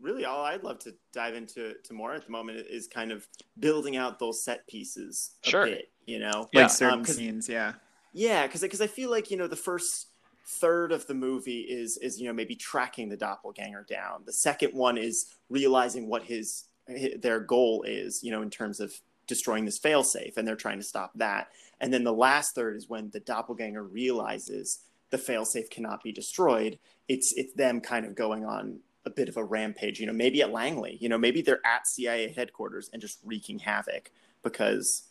[0.00, 3.26] really all I'd love to dive into to more at the moment is kind of
[3.58, 5.64] building out those set pieces a Sure.
[5.66, 6.48] bit, you know?
[6.52, 6.62] Yeah.
[6.62, 7.74] Like certain Um, 'cause- scenes, yeah.
[8.12, 10.08] Yeah, because because I feel like you know the first
[10.46, 14.22] third of the movie is is you know maybe tracking the doppelganger down.
[14.24, 18.78] The second one is realizing what his, hi their goal is, you know, in terms
[18.78, 18.94] of
[19.26, 21.48] destroying this failsafe, and they're trying to stop that.
[21.80, 26.78] And then the last third is when the doppelganger realizes the failsafe cannot be destroyed.
[27.08, 30.00] It's it's them kind of going on a bit of a rampage.
[30.00, 30.96] You know, maybe at Langley.
[31.00, 34.10] You know, maybe they're at CIA headquarters and just wreaking havoc
[34.42, 35.04] because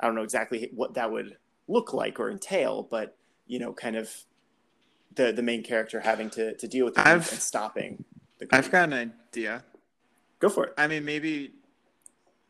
[0.00, 1.36] I don't know exactly what that would
[1.68, 4.10] look like or entail, but you know, kind of
[5.14, 8.04] the the main character having to to deal with it and stopping.
[8.38, 9.64] The I've got an idea.
[10.40, 10.74] go for it.
[10.76, 11.52] I mean, maybe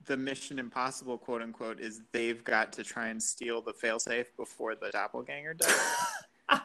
[0.06, 4.74] the Mission Impossible, quote unquote, is they've got to try and steal the failsafe before
[4.74, 5.80] the doppelganger does.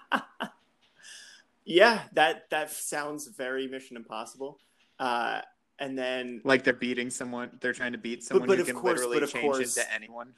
[1.65, 4.57] Yeah, that that sounds very Mission Impossible.
[4.97, 5.41] Uh,
[5.77, 8.75] and then like they're beating someone, they're trying to beat someone but who of can
[8.75, 10.33] course- literally but of change course- into anyone.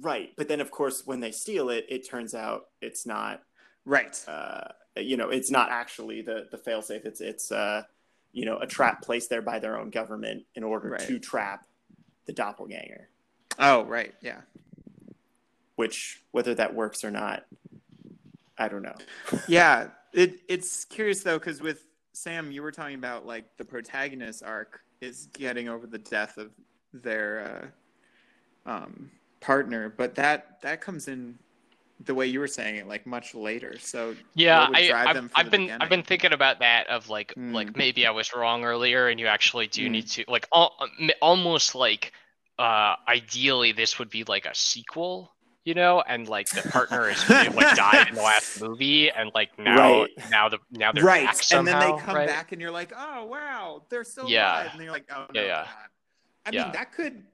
[0.00, 3.42] right, but then of course when they steal it, it turns out it's not.
[3.84, 4.22] Right.
[4.28, 7.04] Uh, you know, it's not actually the the failsafe.
[7.04, 7.82] It's it's uh,
[8.32, 11.00] you know a trap placed there by their own government in order Right.
[11.08, 11.66] to trap
[12.28, 13.08] the doppelganger.
[13.58, 14.14] Oh, right.
[14.20, 14.42] Yeah.
[15.74, 17.44] Which whether that works or not,
[18.56, 18.94] I don't know.
[19.48, 19.88] Yeah.
[20.12, 24.80] It it's curious though, because with Sam, you were talking about like the protagonist arc
[25.00, 26.50] is getting over the death of
[26.92, 27.72] their
[28.66, 29.10] uh, um,
[29.40, 31.38] partner, but that that comes in
[32.04, 33.76] the way you were saying it, like much later.
[33.78, 35.82] So Yeah, what would I, drive I've, them I've the been beginning?
[35.82, 37.52] I've been thinking about that of like Mm.
[37.52, 39.90] like maybe I was wrong earlier, and you actually do Mm.
[39.90, 40.76] need to like al-
[41.20, 42.12] almost like
[42.58, 45.32] uh ideally this would be like a sequel,
[45.64, 49.50] you know, and like the partner is like died in the last movie, and like
[49.58, 50.10] now Right.
[50.30, 52.28] now the now they're right, back and then they come right?
[52.28, 54.62] back, and you're like, oh wow, they're still Yeah.
[54.62, 55.54] alive, and you're like, oh no, Yeah, yeah.
[55.62, 55.90] not.
[56.46, 56.62] I Yeah.
[56.64, 57.24] mean, that could.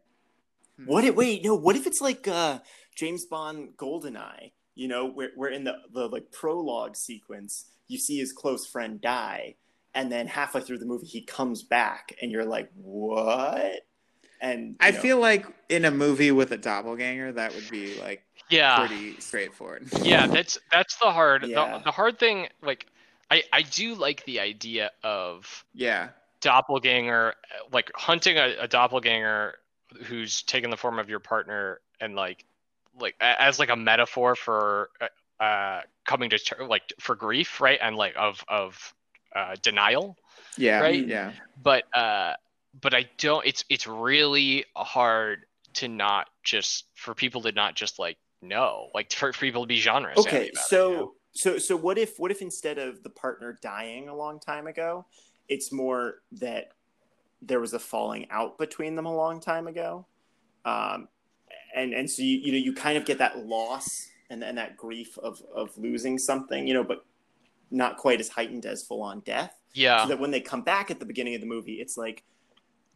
[0.77, 0.87] Hmm.
[0.87, 1.55] What if wait no?
[1.55, 2.59] What if it's like uh,
[2.94, 4.52] James Bond Goldeneye?
[4.74, 9.00] You know, where where in the the like prologue sequence, you see his close friend
[9.00, 9.54] die,
[9.94, 13.83] and then halfway through the movie he comes back, and you're like, what?
[14.40, 18.24] And I know, feel like in a movie with a doppelganger, that would be like
[18.50, 19.88] Yeah, pretty straightforward.
[20.02, 21.78] yeah that's that's the hard Yeah.
[21.78, 22.87] the, the hard thing like
[23.30, 26.11] I I do like the idea of Yeah.
[26.40, 29.54] doppelganger uh, like hunting a, a doppelganger
[30.04, 32.44] who's taken the form of your partner and like
[32.98, 37.78] like as like a metaphor for uh, uh coming to ter- like for grief right
[37.83, 38.94] and like of of
[39.35, 40.16] uh denial
[40.57, 40.80] Yeah.
[40.80, 41.07] Right?
[41.07, 41.33] Yeah.
[41.62, 42.35] but uh
[42.80, 47.98] but i don't it's it's really hard to not just for people to not just
[47.98, 50.37] like know like for, for people to be genre okay.
[50.37, 51.12] about it, So you know?
[51.33, 55.04] so so what if what if instead of the partner dying a long time ago,
[55.48, 56.68] it's more that
[57.42, 60.07] there was a falling out between them a long time ago,
[60.64, 61.09] um,
[61.75, 64.77] and and so you you know you kind of get that loss and and that
[64.77, 67.05] grief of of losing something, you know, but
[67.71, 69.55] not quite as heightened as full on death.
[69.73, 72.23] yeah So that when they come back at the beginning of the movie, it's like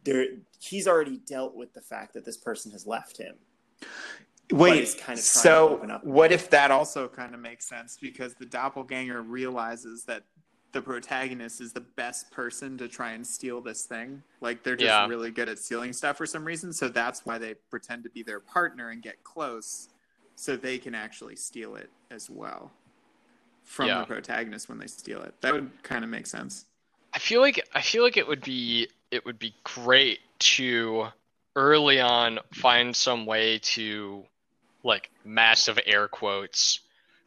[0.03, 0.25] there
[0.59, 3.35] he's already dealt with the fact that this person has left him.
[4.51, 4.81] Wait.
[4.81, 6.03] it's kind of trying to so open up.
[6.03, 10.23] what if that also kind of makes sense because the doppelganger realizes that
[10.71, 14.21] the protagonist is the best person to try and steal this thing.
[14.39, 15.07] Like they're just Yeah.
[15.07, 16.71] really good at stealing stuff for some reason.
[16.73, 19.89] So that's why they pretend to be their partner and get close
[20.35, 22.71] so they can actually steal it as well
[23.63, 23.99] from Yeah.
[24.01, 25.39] the protagonist when they steal it.
[25.41, 26.65] That would kind of make sense.
[27.13, 31.07] I feel like I feel like it would be it would be great to
[31.55, 34.23] early on find some way to
[34.83, 36.81] like massive air quotes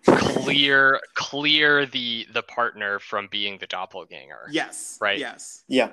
[0.07, 4.49] clear clear the the partner from being the doppelganger.
[4.51, 4.99] Yes.
[5.01, 5.19] Right.
[5.19, 5.65] Yes.
[5.69, 5.93] Yeah.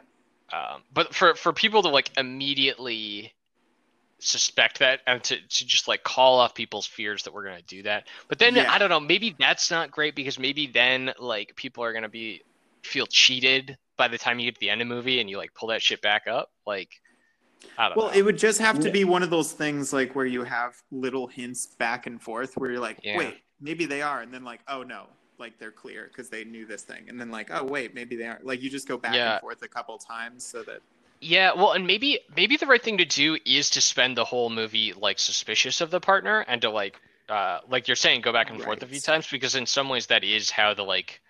[0.52, 3.34] Um, but for for people to like immediately
[4.22, 7.84] suspect that and to, to just like call off people's fears that we're gonna do
[7.84, 8.08] that.
[8.28, 8.72] But then Yeah.
[8.72, 12.42] I don't know, maybe that's not great because maybe then like people are gonna be
[12.84, 15.38] feel cheated by the time you get to the end of the movie and you
[15.38, 16.50] like pull that shit back up.
[16.68, 16.90] Like
[17.78, 18.14] I don't Well, know.
[18.14, 21.28] it would just have to be one of those things like where you have little
[21.28, 23.18] hints back and forth where you're like, Yeah.
[23.18, 25.04] wait, maybe they are, and then like, oh no,
[25.38, 28.26] like they're clear because they knew this thing, and then like, oh wait, maybe they
[28.26, 28.46] aren't.
[28.46, 29.34] Like you just go back Yeah.
[29.34, 30.82] and forth a couple times so that
[31.22, 34.50] Yeah, well, and maybe maybe the right thing to do is to spend the whole
[34.50, 38.50] movie like suspicious of the partner and to like uh like you're saying go back
[38.50, 41.22] and forth a few times because in some ways that is how the like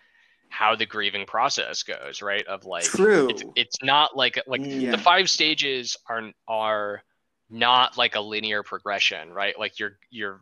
[0.51, 2.45] how the grieving process goes, right?
[2.47, 3.29] Of like True.
[3.29, 4.61] it's it's not like like.
[4.63, 4.91] Yeah.
[4.91, 7.03] the five stages are are
[7.51, 9.57] not like a linear progression, right?
[9.59, 10.41] Like you're you're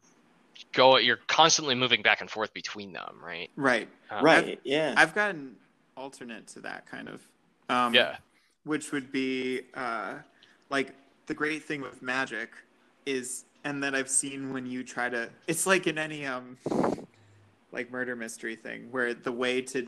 [0.73, 3.49] go you're constantly moving back and forth between them, right?
[3.55, 3.89] right.
[4.09, 4.59] Um, right.
[4.63, 4.93] Yeah.
[4.97, 5.55] I've got an
[5.95, 7.21] alternate to that kind of.
[7.69, 8.17] Um, Yeah.
[8.63, 10.15] Which would be uh,
[10.69, 10.93] like
[11.27, 12.51] the great thing with magic
[13.05, 15.29] is, and that I've seen when you try to.
[15.47, 16.57] It's like in any um,
[17.71, 19.87] like murder mystery thing where the way to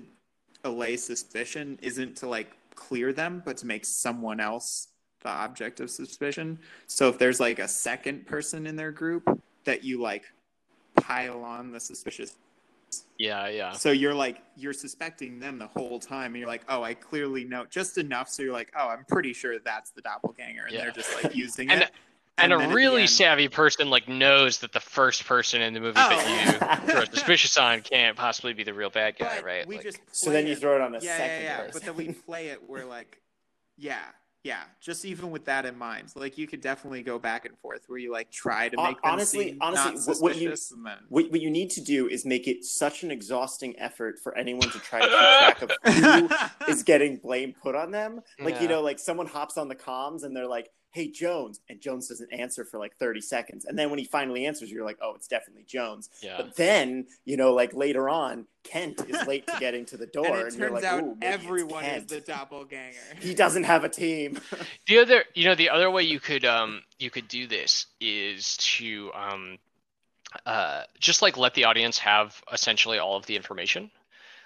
[0.64, 4.88] allay suspicion isn't to like clear them, but to make someone else
[5.22, 6.60] the object of suspicion.
[6.88, 9.28] So if there's like a second person in their group
[9.66, 10.24] that you like
[11.02, 12.36] pile on the suspicious
[13.18, 13.72] Yeah, yeah.
[13.74, 17.44] so you're like you're suspecting them the whole time, and you're like, oh, I clearly
[17.44, 18.30] know just enough.
[18.30, 20.82] So you're like, oh, I'm pretty sure that's the doppelganger, and Yeah.
[20.84, 21.92] they're just like using And- it.
[22.42, 25.82] And, then a really end- savvy person like knows that the first person in the
[25.82, 26.10] movie Oh.
[26.10, 29.68] that you throw suspicious on can't possibly be the real bad guy, But right?
[29.68, 31.58] we Like, just so then you throw it on the yeah, second yeah, yeah.
[31.58, 31.72] person.
[31.74, 33.20] But then we play it where like,
[33.78, 34.00] yeah,
[34.44, 34.64] yeah.
[34.80, 38.00] Just even with that in mind, like you could definitely go back and forth where
[38.00, 40.86] you like try to Hon- make them honestly- seem honestly, not what- what you- and
[40.86, 44.38] then What, what you need to do is make it such an exhausting effort for
[44.38, 48.22] anyone to try to keep track of who is getting blame put on them.
[48.40, 51.60] Like, you know, like someone hops on the comms and they're like, hey, Jones.
[51.70, 53.66] And Jones doesn't answer for like 30 seconds.
[53.66, 56.10] And then when he finally answers, you're like, oh, it's definitely Jones.
[56.22, 56.38] yeah.
[56.38, 60.46] But then, you know, like later on, Kent is late to getting to the door.
[60.46, 62.98] and And, it you're turns like, out ooh, maybe it's everyone is the doppelganger.
[63.20, 64.40] He doesn't have a team.
[64.88, 68.58] The other, you know, the other way you could um you could do this is
[68.58, 69.58] to um
[70.46, 73.92] uh just like let the audience have essentially all of the information.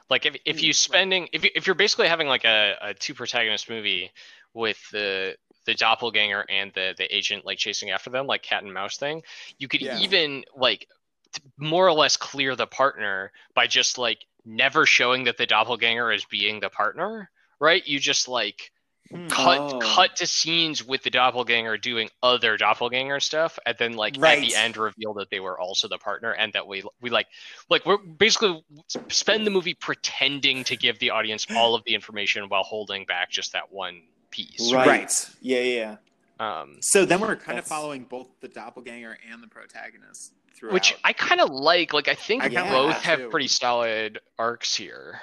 [0.10, 2.94] Like if if Mm, you spending if you, if you're basically having like a, a
[2.94, 4.12] two protagonist movie
[4.54, 8.74] with the the doppelganger and the the agent like chasing after them like cat and
[8.74, 9.24] mouse thing,
[9.60, 9.98] you could Yeah.
[10.00, 10.88] even like
[11.34, 16.12] t- more or less clear the partner by just like never showing that the doppelganger
[16.12, 17.86] is being the partner, right?
[17.88, 18.72] You just like
[19.12, 19.28] Hmm.
[19.30, 19.80] cut Oh.
[19.80, 24.56] cut to scenes with the doppelganger doing other doppelganger stuff and then like at the
[24.56, 27.28] end reveal that they were also the partner and that we we like
[27.70, 28.64] like we're basically
[29.10, 33.30] spend the movie pretending to give the audience all of the information while holding back
[33.30, 34.02] just that one
[34.34, 34.88] piece Right.
[34.88, 35.30] right.
[35.42, 35.96] Yeah, yeah,
[36.40, 36.46] yeah.
[36.62, 40.74] um So then we're kind of following both the doppelganger and the protagonist throughout.
[40.74, 43.30] which i kind of like like i think I kinda both have too.
[43.30, 45.22] pretty solid arcs here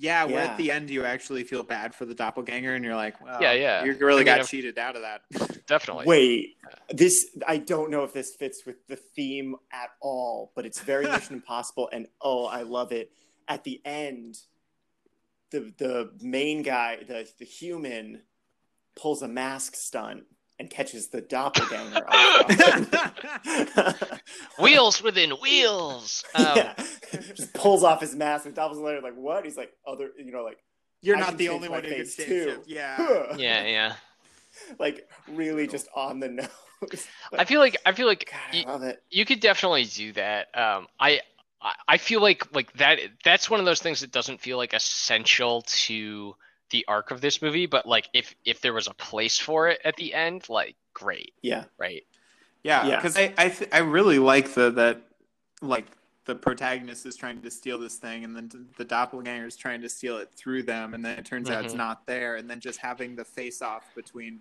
[0.00, 0.50] yeah, where Yeah.
[0.52, 3.50] at the end you actually feel bad for the doppelganger, and you're like, well, Yeah,
[3.54, 3.84] yeah.
[3.84, 5.22] you really I mean, got I've- cheated out of that.
[5.66, 6.56] definitely Wait,
[6.90, 11.04] this I don't know if this fits with the theme at all, but it's very
[11.10, 13.10] Mission Impossible, and oh, I love it.
[13.48, 14.38] At the end,
[15.50, 18.22] the the main guy, the the human,
[18.98, 20.24] pulls a mask stunt
[20.58, 22.04] and catches the doppelganger.
[22.08, 23.78] off.
[24.58, 26.74] wheels within wheels um, yeah,
[27.34, 29.44] just pulls off his mask, and doppelganger like what?
[29.44, 30.58] He's like other, you know, like
[31.00, 32.44] You're I not the only one who can face change too.
[32.50, 32.68] shift.
[32.68, 33.32] Yeah.
[33.36, 33.94] yeah yeah
[34.78, 36.48] like really just on the nose.
[37.36, 39.00] i feel like i feel like God, y- I love it.
[39.10, 40.48] you could definitely do that.
[40.54, 41.20] Um, I
[41.62, 44.74] I- I feel like like that that's one of those things that doesn't feel like
[44.74, 46.34] essential to
[46.70, 49.80] the arc of this movie, but like if if there was a place for it
[49.84, 51.64] at the end, like great, Yeah.
[51.78, 52.04] right?
[52.62, 52.96] Yeah, Yeah.
[52.96, 55.00] because I I, th- I really like the that
[55.62, 55.86] like
[56.24, 59.88] the protagonist is trying to steal this thing, and then the doppelganger is trying to
[59.88, 61.78] steal it through them, and then it turns out it's Mhm.
[61.78, 64.40] not there, and then just having the face off between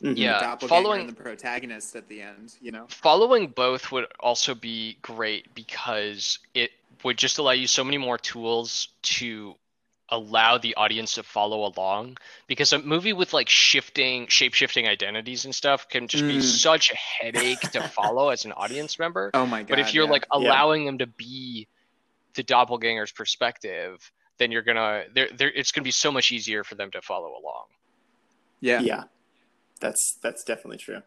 [0.00, 0.14] Mhm.
[0.14, 2.54] the Yeah, doppelganger following- and the protagonist at the end.
[2.62, 7.84] You know, Following both would also be great because it would just allow you so
[7.84, 9.56] many more tools to
[10.10, 12.16] allow the audience to follow along
[12.46, 16.42] because a movie with like shifting shape shifting identities and stuff can just be Mm.
[16.42, 19.68] such a headache to follow as an audience member oh my god!
[19.70, 20.10] But if you're yeah.
[20.12, 20.38] like Yeah.
[20.38, 21.66] allowing them to be
[22.34, 26.76] the doppelganger's perspective, then you're gonna there there it's gonna be so much easier for
[26.76, 27.64] them to follow along.
[28.60, 29.04] yeah, yeah
[29.80, 31.02] that's that's definitely true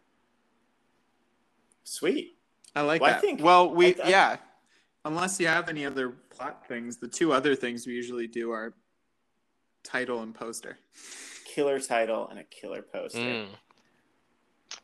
[1.84, 2.36] sweet
[2.76, 4.36] I like Well, I think- well, we I- I- yeah.
[5.04, 8.74] Unless you have any other plot things, the two other things we usually do are
[9.82, 10.78] title and poster.
[11.44, 13.48] killer title and a killer poster Mm.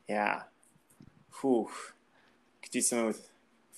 [0.09, 0.42] yeah
[1.40, 1.70] Whew.
[2.62, 3.28] could do something with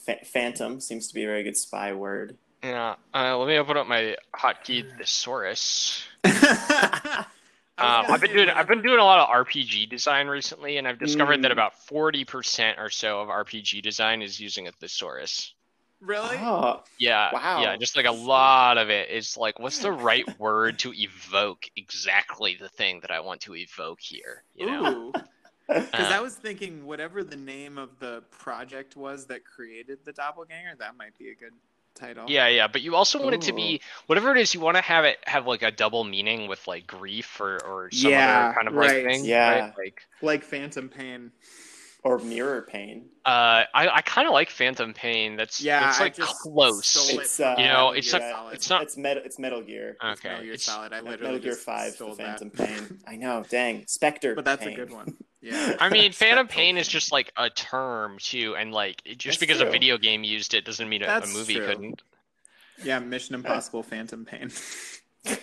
[0.06, 2.94] Fa- phantom seems to be a very good spy word Yeah.
[3.14, 6.02] Uh, let me open up my hotkey thesaurus.
[7.80, 10.98] Um, I've been doing I've been doing a lot of RPG design recently, and I've
[10.98, 11.52] discovered that Mm.
[11.52, 15.54] about forty percent or so of RPG design is using a thesaurus.
[16.00, 16.36] Really?
[16.38, 17.32] Oh, Yeah.
[17.32, 17.62] Wow.
[17.62, 21.64] Yeah, just like a lot of it is like, what's the right word to evoke
[21.76, 24.44] exactly the thing that I want to evoke here?
[24.54, 24.86] You know?
[24.86, 25.12] Ooh.
[25.68, 30.14] Because Uh, I was thinking, whatever the name of the project was that created the
[30.14, 31.52] doppelganger, that might be a good
[31.94, 32.24] title.
[32.26, 34.54] Yeah, yeah, but you also want it to be whatever it is.
[34.54, 37.90] You want to have it have like a double meaning with like grief or or
[37.90, 39.24] some Yeah, other kind of like thing.
[39.26, 39.50] Yeah.
[39.50, 39.72] right?
[39.76, 41.32] like like Phantom Pain.
[42.04, 43.06] Or mirror pain.
[43.26, 45.36] uh, I I kind of like Phantom Pain.
[45.36, 47.10] That's Yeah, it's I like just close.
[47.12, 48.54] It's, uh, You know, it's Gear not- Solid.
[48.54, 49.22] it's not- It's metal.
[49.26, 49.96] It's Metal Gear.
[50.02, 50.92] It's Okay, Metal Gear it's- Solid.
[50.92, 52.38] I literally Metal Gear just Five, stole the that.
[52.40, 53.00] Phantom Pain.
[53.06, 53.44] I know.
[53.48, 54.34] Dang, Spectre.
[54.34, 55.16] but that's a good one.
[55.40, 55.76] Yeah.
[55.78, 59.60] I mean, Phantom Pain is just like a term too, and like just That's because
[59.60, 61.66] a video game used it doesn't mean a, a movie true.
[61.66, 62.02] couldn't.
[62.82, 64.50] Yeah, Mission Impossible Phantom Pain.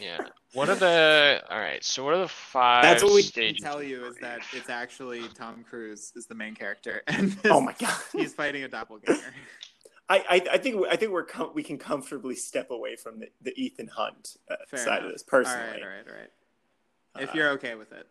[0.01, 0.19] Yeah.
[0.53, 1.43] What are the?
[1.49, 1.84] All right.
[1.84, 2.84] So what are the five?
[2.84, 6.36] That's what we can stages tell you is that it's actually Tom Cruise is the
[6.36, 7.93] main character, and Oh my god.
[8.13, 9.21] he's fighting a doppelganger.
[10.09, 13.28] I, I, I think I think we're com- we can comfortably step away from the,
[13.41, 15.03] the Ethan Hunt uh, side enough.
[15.05, 15.67] of this All personally.
[15.71, 17.23] right, all right, all right.
[17.23, 18.07] If Uh, you're okay with it,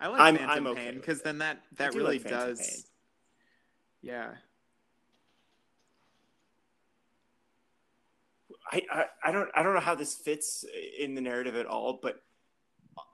[0.00, 2.58] I like I'm- Phantom I'm okay Pain because then that that really like does.
[2.60, 2.82] Pain.
[4.02, 4.28] Yeah.
[8.72, 10.64] I, I, I don't I don't know how this fits
[10.98, 12.22] in the narrative at all, but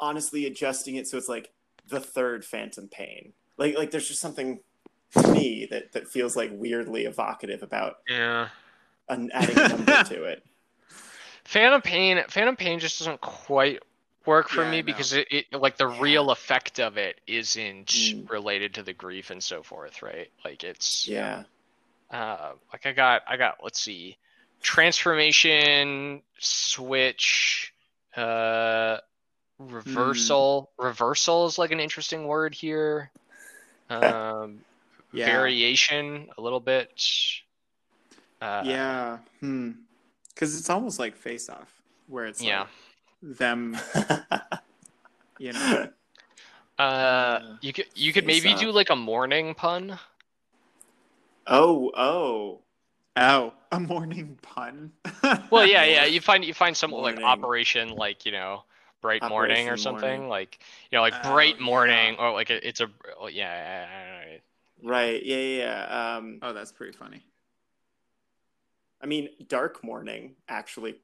[0.00, 1.50] honestly, adjusting it so it's like
[1.88, 3.32] the third Phantom Pain.
[3.56, 4.60] Like like there's just something
[5.16, 8.48] to me that that feels like weirdly evocative about Yeah.
[9.08, 10.44] an, adding a number to it.
[11.44, 13.82] Phantom Pain, Phantom Pain just doesn't quite
[14.26, 16.00] work for Yeah, me because it, it like the Yeah.
[16.00, 18.30] real effect of it isn't Mm.
[18.30, 20.30] related to the grief and so forth, right?
[20.44, 21.44] Like it's Yeah.
[22.12, 24.18] uh like I got I got let's see.
[24.62, 27.72] Transformation, switch,
[28.16, 28.98] uh
[29.58, 30.70] reversal.
[30.78, 33.10] Reversal is like an interesting word here.
[33.90, 34.60] Um
[35.12, 35.26] Yeah.
[35.26, 36.90] variation a little bit.
[38.40, 39.18] Uh yeah.
[39.40, 39.70] Hmm.
[40.34, 42.60] Because it's almost like Face Off, where it's Yeah.
[42.60, 42.68] like
[43.38, 43.76] them,
[45.38, 45.88] you know.
[46.78, 49.98] Uh, you could you could maybe do like a morning pun.
[51.48, 52.60] oh oh
[53.20, 54.92] Oh, a morning pun.
[55.50, 56.04] Well, yeah, yeah.
[56.04, 58.62] You find you find some like Operation, like you know,
[59.02, 60.28] bright morning or something, Morning.
[60.28, 60.58] like
[60.90, 62.20] you know, like Oh, bright morning, yeah.
[62.24, 62.88] or like it, it's a
[63.20, 63.86] oh, yeah.
[63.86, 64.38] yeah,
[64.82, 65.56] right yeah yeah.
[65.88, 66.16] yeah.
[66.16, 67.22] Um, Oh, that's pretty funny.
[69.02, 70.96] I mean, Dark Mourning actually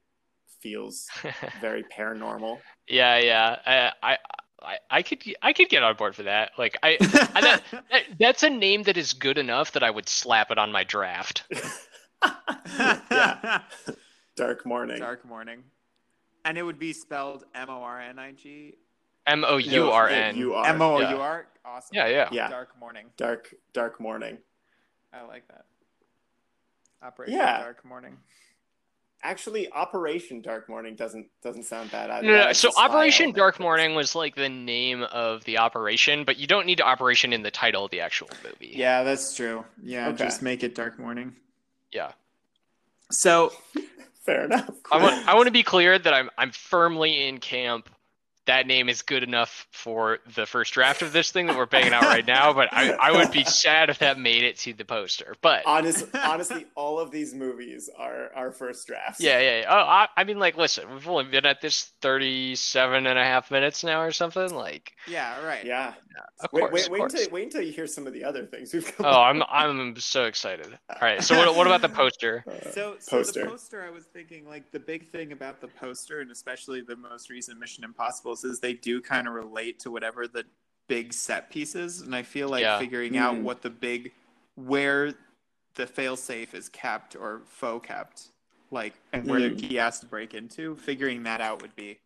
[0.59, 1.07] feels
[1.61, 2.59] very paranormal.
[2.87, 3.57] yeah, yeah.
[3.65, 4.17] I, I
[4.61, 6.51] I I could I could get on board for that.
[6.57, 10.09] Like I, I that, that that's a name that is good enough that I would
[10.09, 11.43] slap it on my draft.
[13.11, 13.61] yeah,
[14.35, 14.99] Dark Mourning.
[14.99, 15.63] Dark mourning,
[16.43, 18.75] and it would be spelled M O R N I G
[19.27, 20.35] M O U R N.
[20.35, 20.65] You are.
[20.67, 21.11] M O yeah.
[21.11, 21.47] U R.
[21.63, 21.95] Awesome.
[21.95, 22.29] Yeah, yeah.
[22.31, 22.49] Yeah.
[22.49, 23.05] Dark mourning.
[23.17, 24.37] Dark Dark Mourning.
[25.13, 25.65] I like that.
[27.01, 27.59] Operation Yeah.
[27.59, 28.17] Dark mourning.
[29.23, 32.27] Actually, Operation Dark Mourning doesn't doesn't sound bad either.
[32.27, 32.53] No, no, no.
[32.53, 36.79] So Operation Dark Mourning was like the name of the operation, but you don't need
[36.79, 38.73] operation in the title of the actual movie.
[38.75, 39.65] Yeah, that's true.
[39.81, 40.25] Yeah, Okay.
[40.25, 41.35] just make it Dark mourning.
[41.95, 42.11] Yeah.
[43.09, 43.53] So
[44.25, 44.69] Fair enough.
[44.91, 47.89] I want I want to be clear that I'm I'm firmly in camp.
[48.47, 51.93] That name is good enough for the first draft of this thing that we're banging
[51.93, 54.85] out right now, but I, I would be sad if that made it to the
[54.85, 55.35] poster.
[55.41, 59.19] But Honest, honestly, all of these movies are our first drafts.
[59.21, 59.59] yeah, yeah.
[59.61, 59.65] yeah.
[59.67, 63.49] Oh, I, I mean, like, listen, we've only been at this 37 and a half
[63.51, 64.53] minutes now or something.
[64.53, 65.65] Like, yeah, right.
[65.65, 65.93] Yeah.
[66.41, 66.73] of Wait, course.
[66.73, 69.05] wait, of wait until wait until you hear some of the other things we've come
[69.07, 70.67] Oh, I'm I'm so excited.
[70.89, 71.21] All right.
[71.23, 72.43] So what what about the poster?
[72.55, 73.43] Uh, So, so poster.
[73.43, 76.95] the poster, I was thinking, like the big thing about the poster, and especially the
[76.95, 77.83] most recent Mission
[78.35, 80.45] Impossibles, is they do kind of relate to whatever the
[80.87, 82.79] big set pieces, and I feel like Yeah.
[82.79, 83.41] figuring out Mm.
[83.43, 84.11] what the big,
[84.55, 85.13] where
[85.75, 88.27] the failsafe is kept or faux kept,
[88.71, 89.59] like, and where Mm.
[89.59, 91.99] he has to break into, figuring that out would be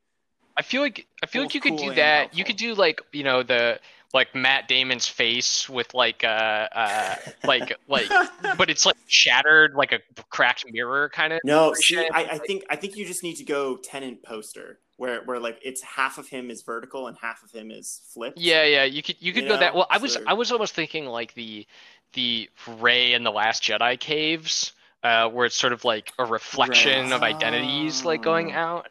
[0.57, 2.19] I feel like I feel like Both you could do that.
[2.19, 2.37] helpful.
[2.37, 3.79] You could do like you know the
[4.13, 7.15] like Matt Damon's face with like uh uh
[7.45, 8.09] like like
[8.57, 9.99] but it's like shattered like a
[10.29, 11.39] cracked mirror kind of.
[11.45, 15.21] No, see, I, I think I think you just need to go Tenet poster where
[15.23, 18.37] where like it's half of him is vertical and half of him is flipped.
[18.37, 18.83] Yeah, yeah.
[18.83, 19.73] You could you could You go that.
[19.73, 21.65] know, Well, I was so- I was almost thinking like the
[22.13, 24.73] the Rey and the Last Jedi caves,
[25.03, 28.59] uh, where it's sort of like a reflection of identities like going Oh.
[28.59, 28.87] out.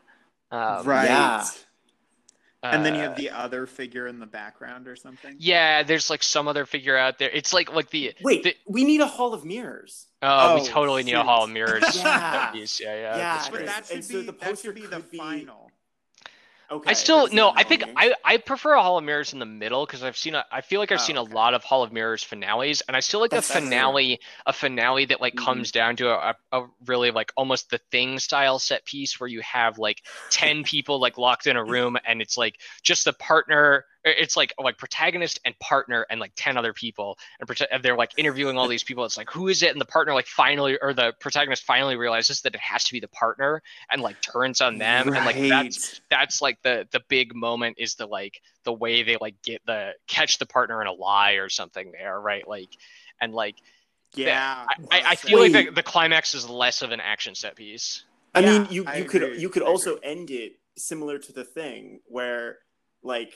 [0.51, 1.05] Um, right.
[1.05, 1.45] yeah.
[2.63, 5.37] And then you uh, have the other figure in the background or something.
[5.39, 7.31] Yeah, there's like some other figure out there.
[7.31, 10.07] It's like like the Wait, the- we need a hall of mirrors.
[10.23, 11.85] oh, we Oh, totally need a hall of mirrors.
[11.97, 12.51] Yeah.
[12.51, 12.81] piece.
[12.85, 13.01] yeah, yeah.
[13.17, 13.67] Yeah, that's But great.
[13.67, 15.68] that should And so be the that poster should be the could be- final.
[16.71, 16.91] Okay.
[16.91, 17.53] I still no.
[17.55, 20.35] I think I, I prefer a Hall of Mirrors in the middle because I've seen
[20.35, 21.19] a, I feel like I've Oh, seen okay.
[21.19, 24.55] a lot of Hall of Mirrors finales, and I still like That's a finale a
[24.55, 25.37] finale that like Mhm.
[25.37, 29.43] comes down to a, a really like almost the thing style set piece where you
[29.43, 33.85] have like ten people like locked in a room and it's like just the partner.
[34.09, 37.97] It's like like protagonist and partner and like ten other people, and, prote- and they're
[37.97, 39.05] like interviewing all these people.
[39.05, 39.73] It's like who is it?
[39.73, 43.01] And the partner like finally or the protagonist finally realizes that it has to be
[43.01, 47.35] the partner and like turns on them and like that's that's like the the big
[47.35, 50.93] moment is the like the way they like get the catch the partner in a
[50.93, 52.71] lie or something there right like
[53.21, 53.57] and like
[54.15, 54.67] yeah.
[54.91, 58.05] i, I feel like the, the climax is less of an action set piece
[58.35, 59.39] I Yeah, mean, you I you could agree.
[59.41, 60.01] you could I also agree.
[60.03, 62.59] end it similar to the thing where
[63.03, 63.35] like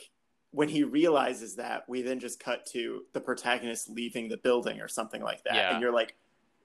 [0.53, 4.87] when he realizes that we then just cut to the protagonist leaving the building or
[4.87, 5.73] something like that Yeah.
[5.73, 6.15] and you're like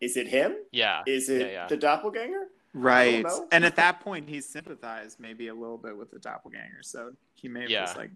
[0.01, 1.67] is it him yeah is it Yeah, yeah.
[1.67, 3.25] the doppelganger Right.
[3.51, 7.49] And at that point, he sympathized maybe a little bit with the doppelganger, so he
[7.49, 7.81] may have Yeah.
[7.87, 8.11] just like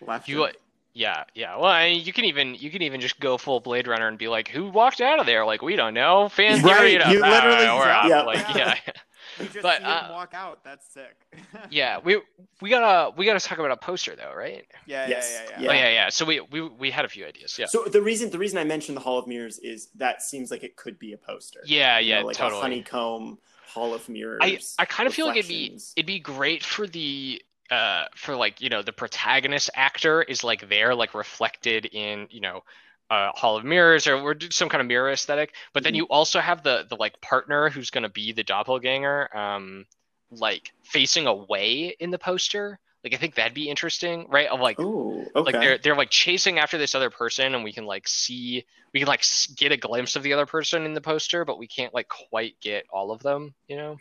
[0.00, 0.26] left.
[0.26, 0.52] you him.
[0.94, 3.86] yeah yeah well I mean, you can even you can even just go full blade
[3.86, 6.76] runner and be like who walked out of there like we don't know fan Right,
[6.78, 8.08] theory it you Ah, literally we're out.
[8.08, 8.22] Yeah.
[8.22, 8.74] like yeah
[9.38, 10.64] You just but, see him uh, walk out.
[10.64, 11.16] That's sick.
[11.70, 12.20] yeah we
[12.60, 14.66] we gotta we gotta talk about a poster though right?
[14.86, 15.70] Yeah, Yes, yeah, yeah, yeah.
[15.70, 16.08] oh yeah yeah.
[16.08, 17.58] So we we, we had a few ideas.
[17.58, 17.66] Yeah.
[17.66, 20.62] So the reason the reason i mentioned the hall of mirrors is that seems like
[20.64, 21.60] it could be a poster.
[21.64, 22.58] Yeah You yeah know, like totally.
[22.58, 26.20] a honeycomb hall of mirrors I, I kind of feel like it'd be it'd be
[26.20, 31.14] great for the uh for like you know the protagonist actor is like there like
[31.14, 32.62] reflected in you know
[33.10, 35.96] uh hall of mirrors or we're some kind of mirror aesthetic but then Mhm.
[35.96, 39.86] you also have the the like partner who's going to be the doppelganger um
[40.30, 44.78] like facing away in the poster like i think that'd be interesting right of like
[44.78, 48.06] oh okay like they're they're like chasing after this other person and we can like
[48.06, 49.22] see we can like
[49.56, 52.54] get a glimpse of the other person in the poster but we can't like quite
[52.60, 53.96] get all of them you know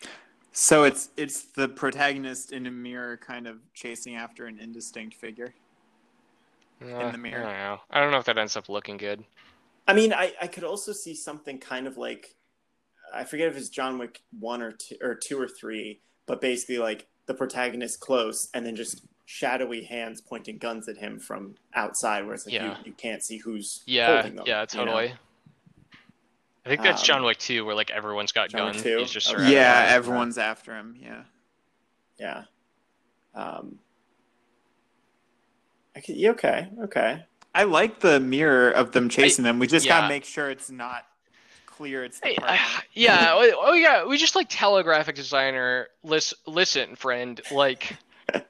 [0.52, 5.54] So it's it's the protagonist in a mirror, kind of chasing after an indistinct figure.
[6.82, 7.40] Uh, the mirror.
[7.40, 7.78] I don't know.
[7.90, 9.24] I don't know if that ends up looking good.
[9.88, 12.36] I mean, I, I could also see something kind of like
[13.14, 16.78] I forget if it's John Wick one or two or two or three, but basically
[16.78, 22.26] like the protagonist close and then just shadowy hands pointing guns at him from outside,
[22.26, 22.78] where it's like Yeah.
[22.80, 24.46] you, you can't see who's Yeah, holding them.
[24.48, 24.86] yeah, you know?
[24.86, 25.14] totally.
[26.66, 28.84] I think that's Um, John Wick 2, where like everyone's got John Wick guns.
[28.84, 28.98] 2?
[29.00, 29.52] He's just Okay.
[29.54, 30.98] yeah, everyone's after him.
[31.02, 31.24] Yeah.
[32.20, 32.44] Yeah.
[33.34, 33.80] Um.
[35.98, 36.70] I could, okay.
[36.84, 37.26] Okay.
[37.56, 39.58] I like the mirror of them chasing them.
[39.58, 40.02] We just yeah.
[40.02, 41.06] gotta make sure it's not
[41.66, 42.04] clear.
[42.04, 42.58] It's the Hey, partner.
[42.60, 47.98] I- yeah, oh, oh yeah, we just like telegraphic designer, listen, listen, friend, like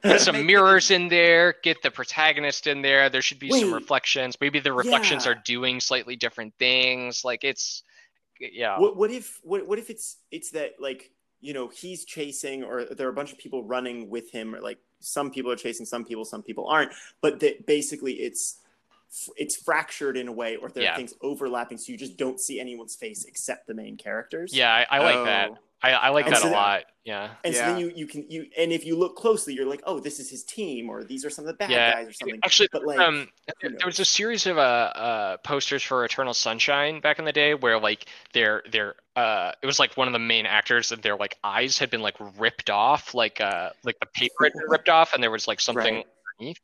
[0.04, 3.10] put some mirrors in there, get the protagonist in there.
[3.10, 4.36] There should be some reflections.
[4.42, 5.32] Maybe the reflections Yeah.
[5.32, 7.24] are doing slightly different things.
[7.24, 7.84] Like it's,
[8.42, 11.12] yeah, What what if what what if it's it's that like
[11.42, 14.62] you know he's chasing or there are a bunch of people running with him or
[14.62, 18.60] like some people are chasing some people some people aren't but that basically it's
[19.38, 20.94] it's fractured in a way or there Yeah.
[20.94, 24.74] are things overlapping so you just don't see anyone's face except the main characters yeah,
[24.90, 25.50] I, I like that.
[25.52, 25.58] Oh.
[25.82, 26.84] I, I like And that so a that- lot.
[27.06, 27.30] Yeah.
[27.46, 29.98] and so then you you can you and if you look closely you're like oh
[30.02, 32.38] this is his team or these are some of the bad Yeah, guys or something
[32.44, 33.30] Actually, but like um,
[33.62, 37.32] who there was a series of uh, uh posters for Eternal Sunshine back in the
[37.32, 41.02] day where like their their uh it was like one of the main actors and
[41.02, 44.68] their like eyes had been like ripped off like uh like the paper had been
[44.68, 46.06] ripped off and there was like something Right.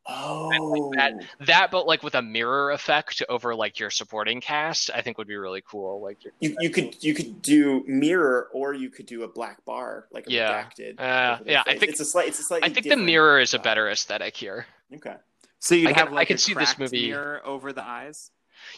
[0.06, 0.92] Oh.
[1.40, 5.26] That but like with a mirror effect over like your supporting cast I think would
[5.28, 9.06] be really cool like your- you, you could you could do mirror or you could
[9.06, 10.64] do a black bar like a Yeah.
[10.64, 12.88] redacted Uh, over the yeah, I think- it's a slight it's a slightly I think
[12.88, 14.66] the mirror is a better aesthetic here.
[14.94, 15.16] Okay.
[15.58, 17.72] So you'd I can- have I like can a see this cracked movie- mirror over
[17.72, 18.30] the eyes.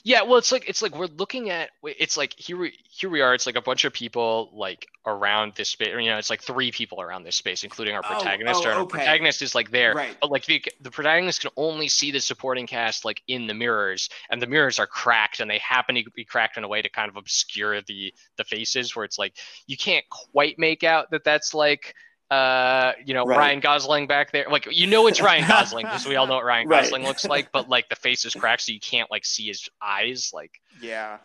[0.04, 3.20] Yeah, well, it's like it's like we're looking at it's like here we here we
[3.20, 3.34] are.
[3.34, 5.88] It's like a bunch of people like around this space.
[5.88, 8.62] You know, it's like three people around this space, including our Oh, protagonist.
[8.64, 8.98] oh, our okay.
[8.98, 10.16] protagonist is like there, Right.
[10.20, 14.08] but like the the protagonist can only see the supporting cast like in the mirrors,
[14.30, 16.88] and the mirrors are cracked, and they happen to be cracked in a way to
[16.88, 21.24] kind of obscure the the faces, where it's like you can't quite make out that
[21.24, 21.94] that's like
[22.30, 23.38] uh you know Right.
[23.38, 26.44] Ryan Gosling back there like you know it's Ryan Gosling because we all know what
[26.44, 26.82] Ryan Right.
[26.82, 29.68] Gosling looks like but like the face is cracked so you can't like see his
[29.80, 31.18] eyes like Yeah.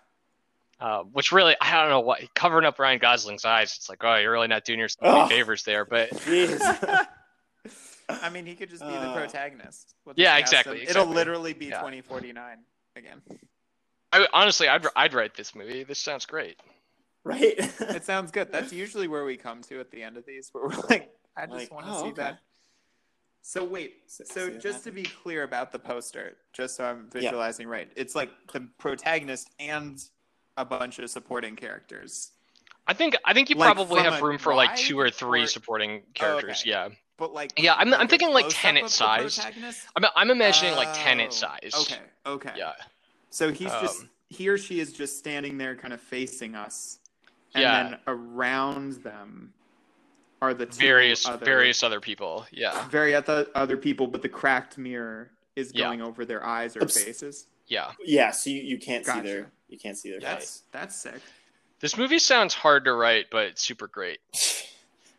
[0.80, 3.76] uh, which really I don't know what covering up Ryan Gosling's eyes.
[3.78, 5.86] It's like, oh, you're really not doing yourself any favors there.
[5.86, 6.10] But
[8.10, 9.94] I mean, he could just be the Uh, protagonist.
[10.16, 10.84] Yeah, cast exactly.
[10.84, 11.78] It'll literally be Yeah.
[11.80, 12.58] 2049
[12.96, 13.22] again.
[14.12, 15.84] I, honestly, I'd I'd write this movie.
[15.84, 16.58] This sounds great.
[17.24, 18.52] Right It sounds good.
[18.52, 21.46] That's usually where we come to at the end of these, where we're like, I
[21.46, 22.22] just Like, want to oh, see okay.
[22.22, 22.40] that.
[23.44, 27.10] So wait, So- so see just to be clear about the poster, just so I'm
[27.12, 30.04] visualizing right, it's like the protagonist and
[30.58, 32.32] a bunch of supporting characters,
[32.88, 35.48] I think I think you Like, probably have room for like two or three or-
[35.48, 36.62] supporting characters.
[36.62, 36.72] okay.
[36.72, 39.40] Yeah, but like Yeah, I'm- I'm thinking, like, close-up Tenet size.
[39.96, 41.72] I'm, I'm imagining like Tenet size.
[41.82, 42.54] Okay, okay.
[42.58, 42.74] Yeah.
[43.30, 47.00] So he's just Um, he or she is just standing there, kind of facing us,
[47.54, 47.84] and Yeah.
[47.84, 49.54] then around them
[50.42, 52.46] are the two Various other, various other people.
[52.52, 52.88] Yeah.
[52.90, 55.86] various other other people, but the cracked mirror is Yeah.
[55.86, 57.04] going over their eyes or Oops.
[57.04, 57.48] faces.
[57.68, 57.92] Yeah.
[58.04, 59.22] Yeah, so you, you can't Gotcha.
[59.22, 60.64] see their you can't see their That's face.
[60.72, 61.22] that's sick.
[61.80, 64.20] This movie sounds hard to write, but it's super great.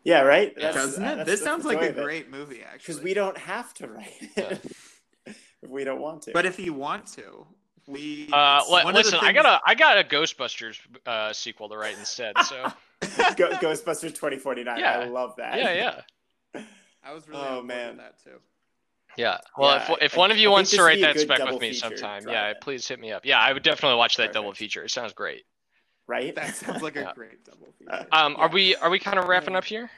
[0.05, 0.53] Yeah, right.
[0.57, 0.73] Yeah.
[0.73, 1.25] Doesn't it?
[1.25, 2.77] This sounds like a great movie, actually.
[2.79, 4.61] because we don't have to write it
[5.25, 5.37] if
[5.69, 6.31] we don't want to.
[6.33, 7.47] But if you want to,
[7.87, 8.29] we.
[8.31, 11.33] Uh, it's li- one of the listen, I got a I got a Ghostbusters uh,
[11.33, 12.33] sequel to write instead.
[12.45, 12.63] So
[13.35, 14.79] Go- Ghostbusters 2049.
[14.79, 14.99] Yeah.
[14.99, 15.57] I love that.
[15.57, 16.01] yeah,
[16.53, 16.61] yeah,
[17.03, 17.97] I was really Oh, man.
[17.97, 18.39] that too.
[19.17, 19.37] yeah.
[19.57, 21.59] Well, Yeah, if, if I- one of you I wants to write that spec with
[21.61, 22.61] me sometime, yeah, that.
[22.61, 23.25] please hit me up.
[23.25, 24.83] Yeah, I would definitely watch that double feature.
[24.83, 25.43] It sounds great.
[26.07, 26.35] Right?
[26.35, 28.07] That sounds like a great double feature.
[28.11, 29.89] Uh, Um, are we are we kind of wrapping up here?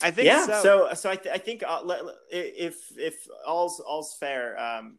[0.00, 0.46] I think yeah.
[0.46, 0.62] so.
[0.62, 4.98] So so I, th- I think uh, let, let- if if all's all's fair, um,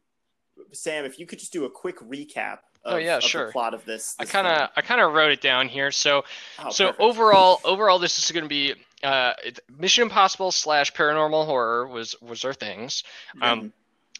[0.71, 2.59] Sam, if you could just do a quick recap.
[2.85, 3.47] Of, Oh, yeah, of sure.
[3.47, 4.15] The plot of this.
[4.19, 4.69] I kind of.
[4.75, 5.91] I kind of wrote it down here.
[5.91, 6.23] So
[6.59, 7.01] Oh, so perfect.
[7.01, 9.33] overall overall this is going to be uh,
[9.77, 13.03] Mission Impossible slash paranormal horror was was our things.
[13.41, 13.73] Um,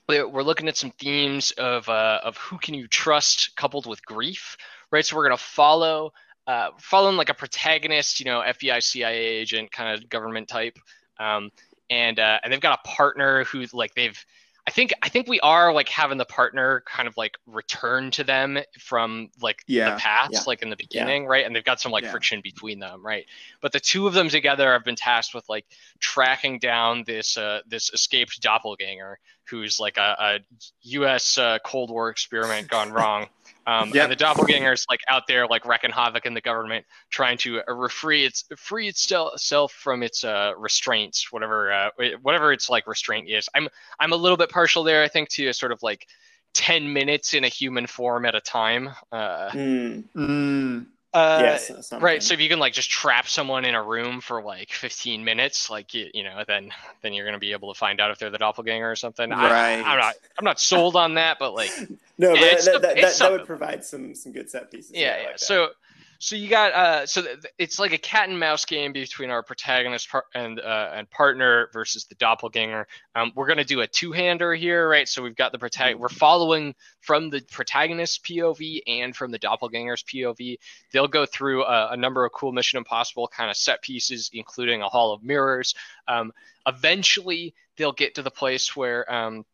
[0.09, 4.05] we're we're looking at some themes of uh, of who can you trust coupled with
[4.05, 4.57] grief,
[4.91, 5.05] right?
[5.05, 6.11] So we're gonna follow
[6.47, 10.77] uh, following like a protagonist, you know, FBI, CIA agent, kind of government type,
[11.19, 11.51] um,
[11.89, 14.21] and uh, and they've got a partner who like they've.
[14.69, 18.23] I think I think we are like having the partner kind of like return to
[18.23, 20.43] them from like Yeah, the past, yeah.
[20.45, 21.43] like in the beginning, right?
[21.43, 22.11] And they've got some like Yeah.
[22.11, 23.25] friction between them, right?
[23.61, 25.65] But the two of them together have been tasked with like
[25.99, 29.17] tracking down this uh, this escaped doppelganger
[29.49, 30.39] who's like a, a
[30.81, 31.37] U.S.
[31.37, 33.27] Uh, Cold War experiment gone wrong.
[33.67, 34.03] Um, Yep.
[34.03, 37.87] And the doppelganger's like out there like wrecking havoc in the government, trying to uh,
[37.87, 41.89] free its free itself from its uh, restraints, whatever uh,
[42.23, 43.47] whatever its like restraint is.
[43.53, 43.67] I'm
[43.99, 46.05] I'm a little bit partial there, I think, to sort of like.
[46.55, 48.89] 10 minutes in a human form at a time.
[49.11, 51.91] Uh, Mm, Mm, uh, yes.
[51.93, 52.21] Right.
[52.21, 55.69] So if you can like just trap someone in a room for like 15 minutes,
[55.69, 58.29] like you, you know, then then you're gonna be able to find out if they're
[58.29, 59.31] the doppelganger or something.
[59.31, 59.83] I, Right.
[59.85, 61.71] I'm not I'm not sold on that, but like
[62.17, 64.91] no, Yeah, it's that, that, that, that would provide some some good set pieces.
[64.93, 65.27] yeah, yeah.
[65.29, 65.39] like.
[65.39, 65.69] So
[66.19, 69.41] so you got uh so th- it's like a cat and mouse game between our
[69.41, 72.85] protagonist par- and uh, and partner versus the doppelganger.
[73.15, 75.07] Um, we're gonna do a two hander here, right?
[75.07, 80.03] So we've got the protag we're following from the protagonist's POV and from the doppelganger's
[80.03, 80.57] POV.
[80.91, 84.81] They'll go through a, a number of cool Mission Impossible kind of set pieces, including
[84.81, 85.73] a Hall of Mirrors.
[86.07, 86.33] Um,
[86.67, 89.45] eventually, they'll get to the place where um,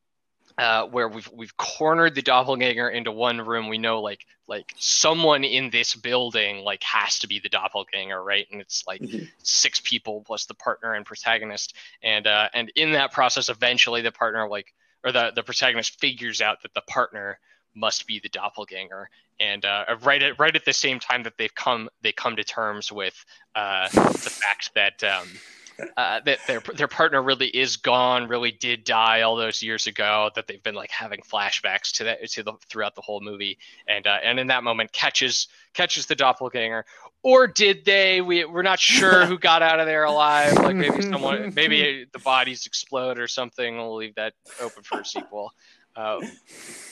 [0.58, 3.68] uh, where we've we've cornered the doppelganger into one room.
[3.68, 8.48] We know like like someone in this building like has to be the doppelganger, right?
[8.52, 9.30] And it's like Mhm.
[9.44, 14.12] six people plus the partner and protagonist, and uh, and in that process, eventually the
[14.12, 17.40] partner like or the the protagonist figures out that the partner
[17.76, 19.10] must be the doppelganger.
[19.40, 22.44] And uh, right at right at the same time that they've come they come to
[22.46, 23.26] terms with
[23.56, 25.42] uh, the fact that um,
[25.98, 30.30] uh, that their their partner really is gone, really did die all those years ago.
[30.36, 33.58] That they've been like having flashbacks to that to the throughout the whole movie,
[33.88, 36.86] and uh, and in that moment catches catches the doppelganger,
[37.24, 38.22] or did they?
[38.22, 40.54] We we're not sure who got out of there alive.
[40.54, 43.78] Like maybe someone, maybe the bodies explode or something.
[43.78, 45.52] We'll leave that open for a sequel.
[45.98, 46.24] Um,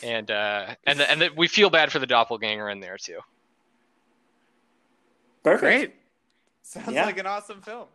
[0.02, 3.20] and uh, and the, and the, we feel bad for the doppelganger in there too.
[5.44, 5.62] perfect.
[5.62, 5.96] great.
[6.62, 7.06] Sounds Yeah.
[7.06, 7.88] like an awesome film.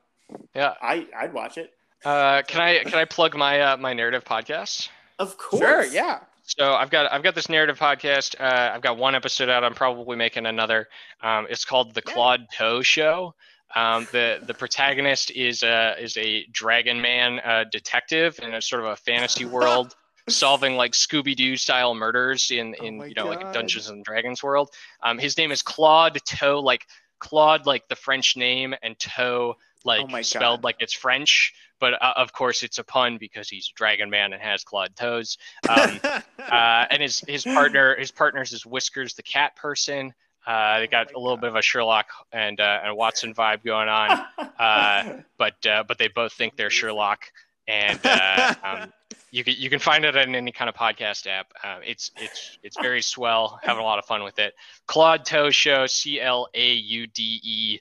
[0.55, 0.75] Yeah.
[0.81, 1.73] I I'd watch it.
[2.05, 4.89] Uh, can I can I plug my uh, my narrative podcast?
[5.19, 5.61] Of course.
[5.61, 6.21] Sure, yeah.
[6.45, 8.35] So I've got I've got this narrative podcast.
[8.41, 9.65] Uh, I've got one episode out.
[9.65, 10.89] I'm probably making another.
[11.23, 12.13] Um, it's called the Yeah.
[12.15, 13.35] Claude Teaux Show.
[13.75, 18.83] Um, the the protagonist is a is a Dragon Man uh, detective in a sort
[18.83, 19.95] of a fantasy world,
[20.29, 23.53] solving like Scooby Doo style murders in Oh in my you know like.
[23.53, 24.71] Dungeons and Dragons world.
[25.03, 26.87] Um, his name is Claude Teaux, like
[27.19, 30.65] Claude like the French name, and Toe like Oh spelled God.
[30.65, 31.53] like it's French.
[31.81, 34.97] But uh, of course, it's a pun because he's a Dragon Man and has clawed
[34.97, 35.39] toes.
[35.69, 40.13] Um, uh, and his his partner his partner's is Whiskers the cat person.
[40.47, 41.41] Uh, they Oh got my a little God.
[41.43, 44.25] bit of a Sherlock and uh, and Watson vibe going on,
[44.59, 47.21] uh, but uh, but they both think they're Sherlock.
[47.69, 48.93] And uh, um,
[49.31, 51.53] you can you can find it on any kind of podcast app.
[51.63, 53.61] Uh, it's it's it's very swell.
[53.63, 54.55] Having a lot of fun with it.
[54.87, 55.87] Claude Teaux Show.
[55.87, 57.79] C L A U D E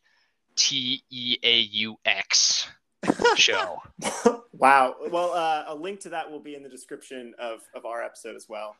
[0.58, 2.68] T E A U X
[3.36, 3.82] show.
[4.53, 4.95] wow.
[5.10, 8.36] Well, uh, a link to that will be in the description of, of our episode
[8.36, 8.76] as well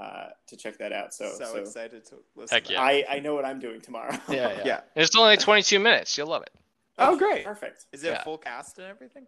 [0.00, 1.12] uh, to check that out.
[1.14, 2.54] So, so, so, excited to listen.
[2.56, 2.82] Heck to yeah.
[2.82, 4.12] I, I know what I'm doing tomorrow.
[4.28, 4.56] Yeah, that.
[4.58, 4.62] yeah.
[4.64, 4.80] yeah.
[5.02, 6.16] It's only 22 minutes.
[6.16, 6.50] You'll love it.
[6.98, 7.44] Oh, great.
[7.44, 7.86] Perfect.
[7.92, 8.22] Is it Yeah.
[8.22, 9.26] full cast and everything?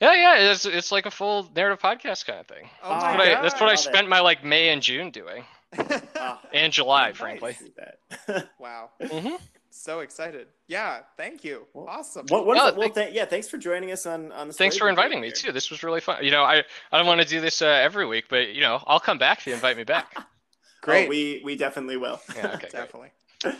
[0.00, 2.68] Yeah, yeah, it's it's like a full narrative podcast kind of thing.
[2.82, 3.42] Oh That's my what I, God.
[3.44, 3.78] that's what I Love it.
[3.78, 5.42] spent my like May and June doing,
[6.16, 7.54] Ah, and July, frankly.
[7.54, 8.50] See that.
[8.58, 8.90] wow.
[9.02, 9.36] hmm
[9.76, 10.48] So excited.
[10.68, 11.66] Yeah, thank you.
[11.74, 12.26] Well, awesome.
[12.28, 14.54] What, what, Yeah, well, thank- th- yeah, thanks for joining us on on the.
[14.54, 15.34] Thanks for Brigade inviting me here.
[15.36, 15.52] too.
[15.52, 16.24] This was really fun.
[16.24, 18.82] You know, I I don't want to do this uh, every week, but you know,
[18.86, 20.12] I'll come back if you invite me back.
[20.82, 21.06] Great.
[21.06, 22.20] Oh, we we definitely will.
[22.34, 22.68] Yeah, okay.
[22.72, 23.10] Definitely.
[23.44, 23.52] All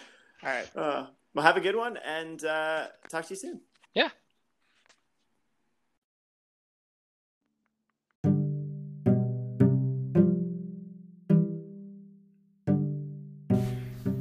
[0.42, 0.66] right.
[0.76, 3.60] Uh, well, have a good one, and uh, talk to you soon.
[3.94, 4.08] Yeah.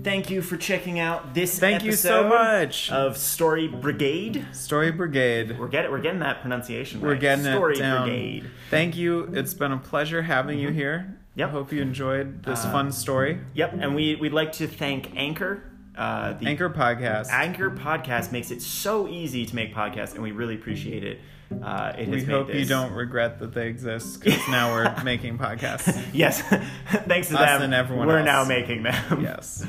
[0.05, 2.91] Thank you for checking out this Thank you so much.
[2.91, 4.45] of Story Brigade.
[4.51, 5.57] Story Brigade.
[5.57, 7.19] We're getting we're getting that pronunciation We're right.
[7.19, 8.07] getting Story it down.
[8.07, 8.51] Brigade.
[8.69, 9.31] Thank you.
[9.33, 11.17] It's been a pleasure having you here.
[11.33, 11.49] Yep.
[11.49, 13.39] I hope you enjoyed this Uh, fun story.
[13.55, 15.63] Yep, and we we'd like to thank Anchor.
[15.97, 17.31] Uh, the Anchor Podcast.
[17.31, 21.19] Anchor podcast makes it so easy to make podcasts, and we really appreciate it.
[21.63, 26.03] Uh, it we hope you don't regret that they exist because now we're making podcasts.
[26.13, 26.41] Yes,
[27.07, 28.25] thanks to Us them, and everyone we're else.
[28.25, 29.21] now making them.
[29.21, 29.65] Yes.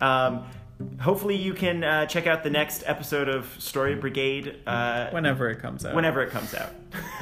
[0.00, 0.44] Um,
[1.00, 5.60] hopefully, you can uh, check out the next episode of Story Brigade uh, Whenever it
[5.60, 5.94] comes out.
[5.94, 6.70] whenever it comes out.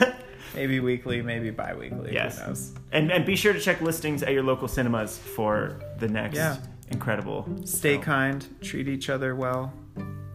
[0.55, 2.13] Maybe weekly, maybe bi weekly.
[2.15, 2.39] Yes.
[2.41, 2.73] Who knows?
[2.91, 6.57] and and be sure to check listings at your local cinemas for the next Yeah.
[6.91, 7.47] incredible.
[7.65, 8.03] Stay film.
[8.03, 9.73] kind, treat each other well.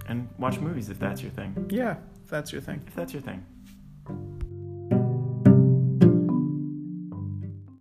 [0.07, 1.65] and watch movies if that's your thing.
[1.69, 2.81] Yeah, if that's your thing.
[2.87, 3.43] If that's your thing.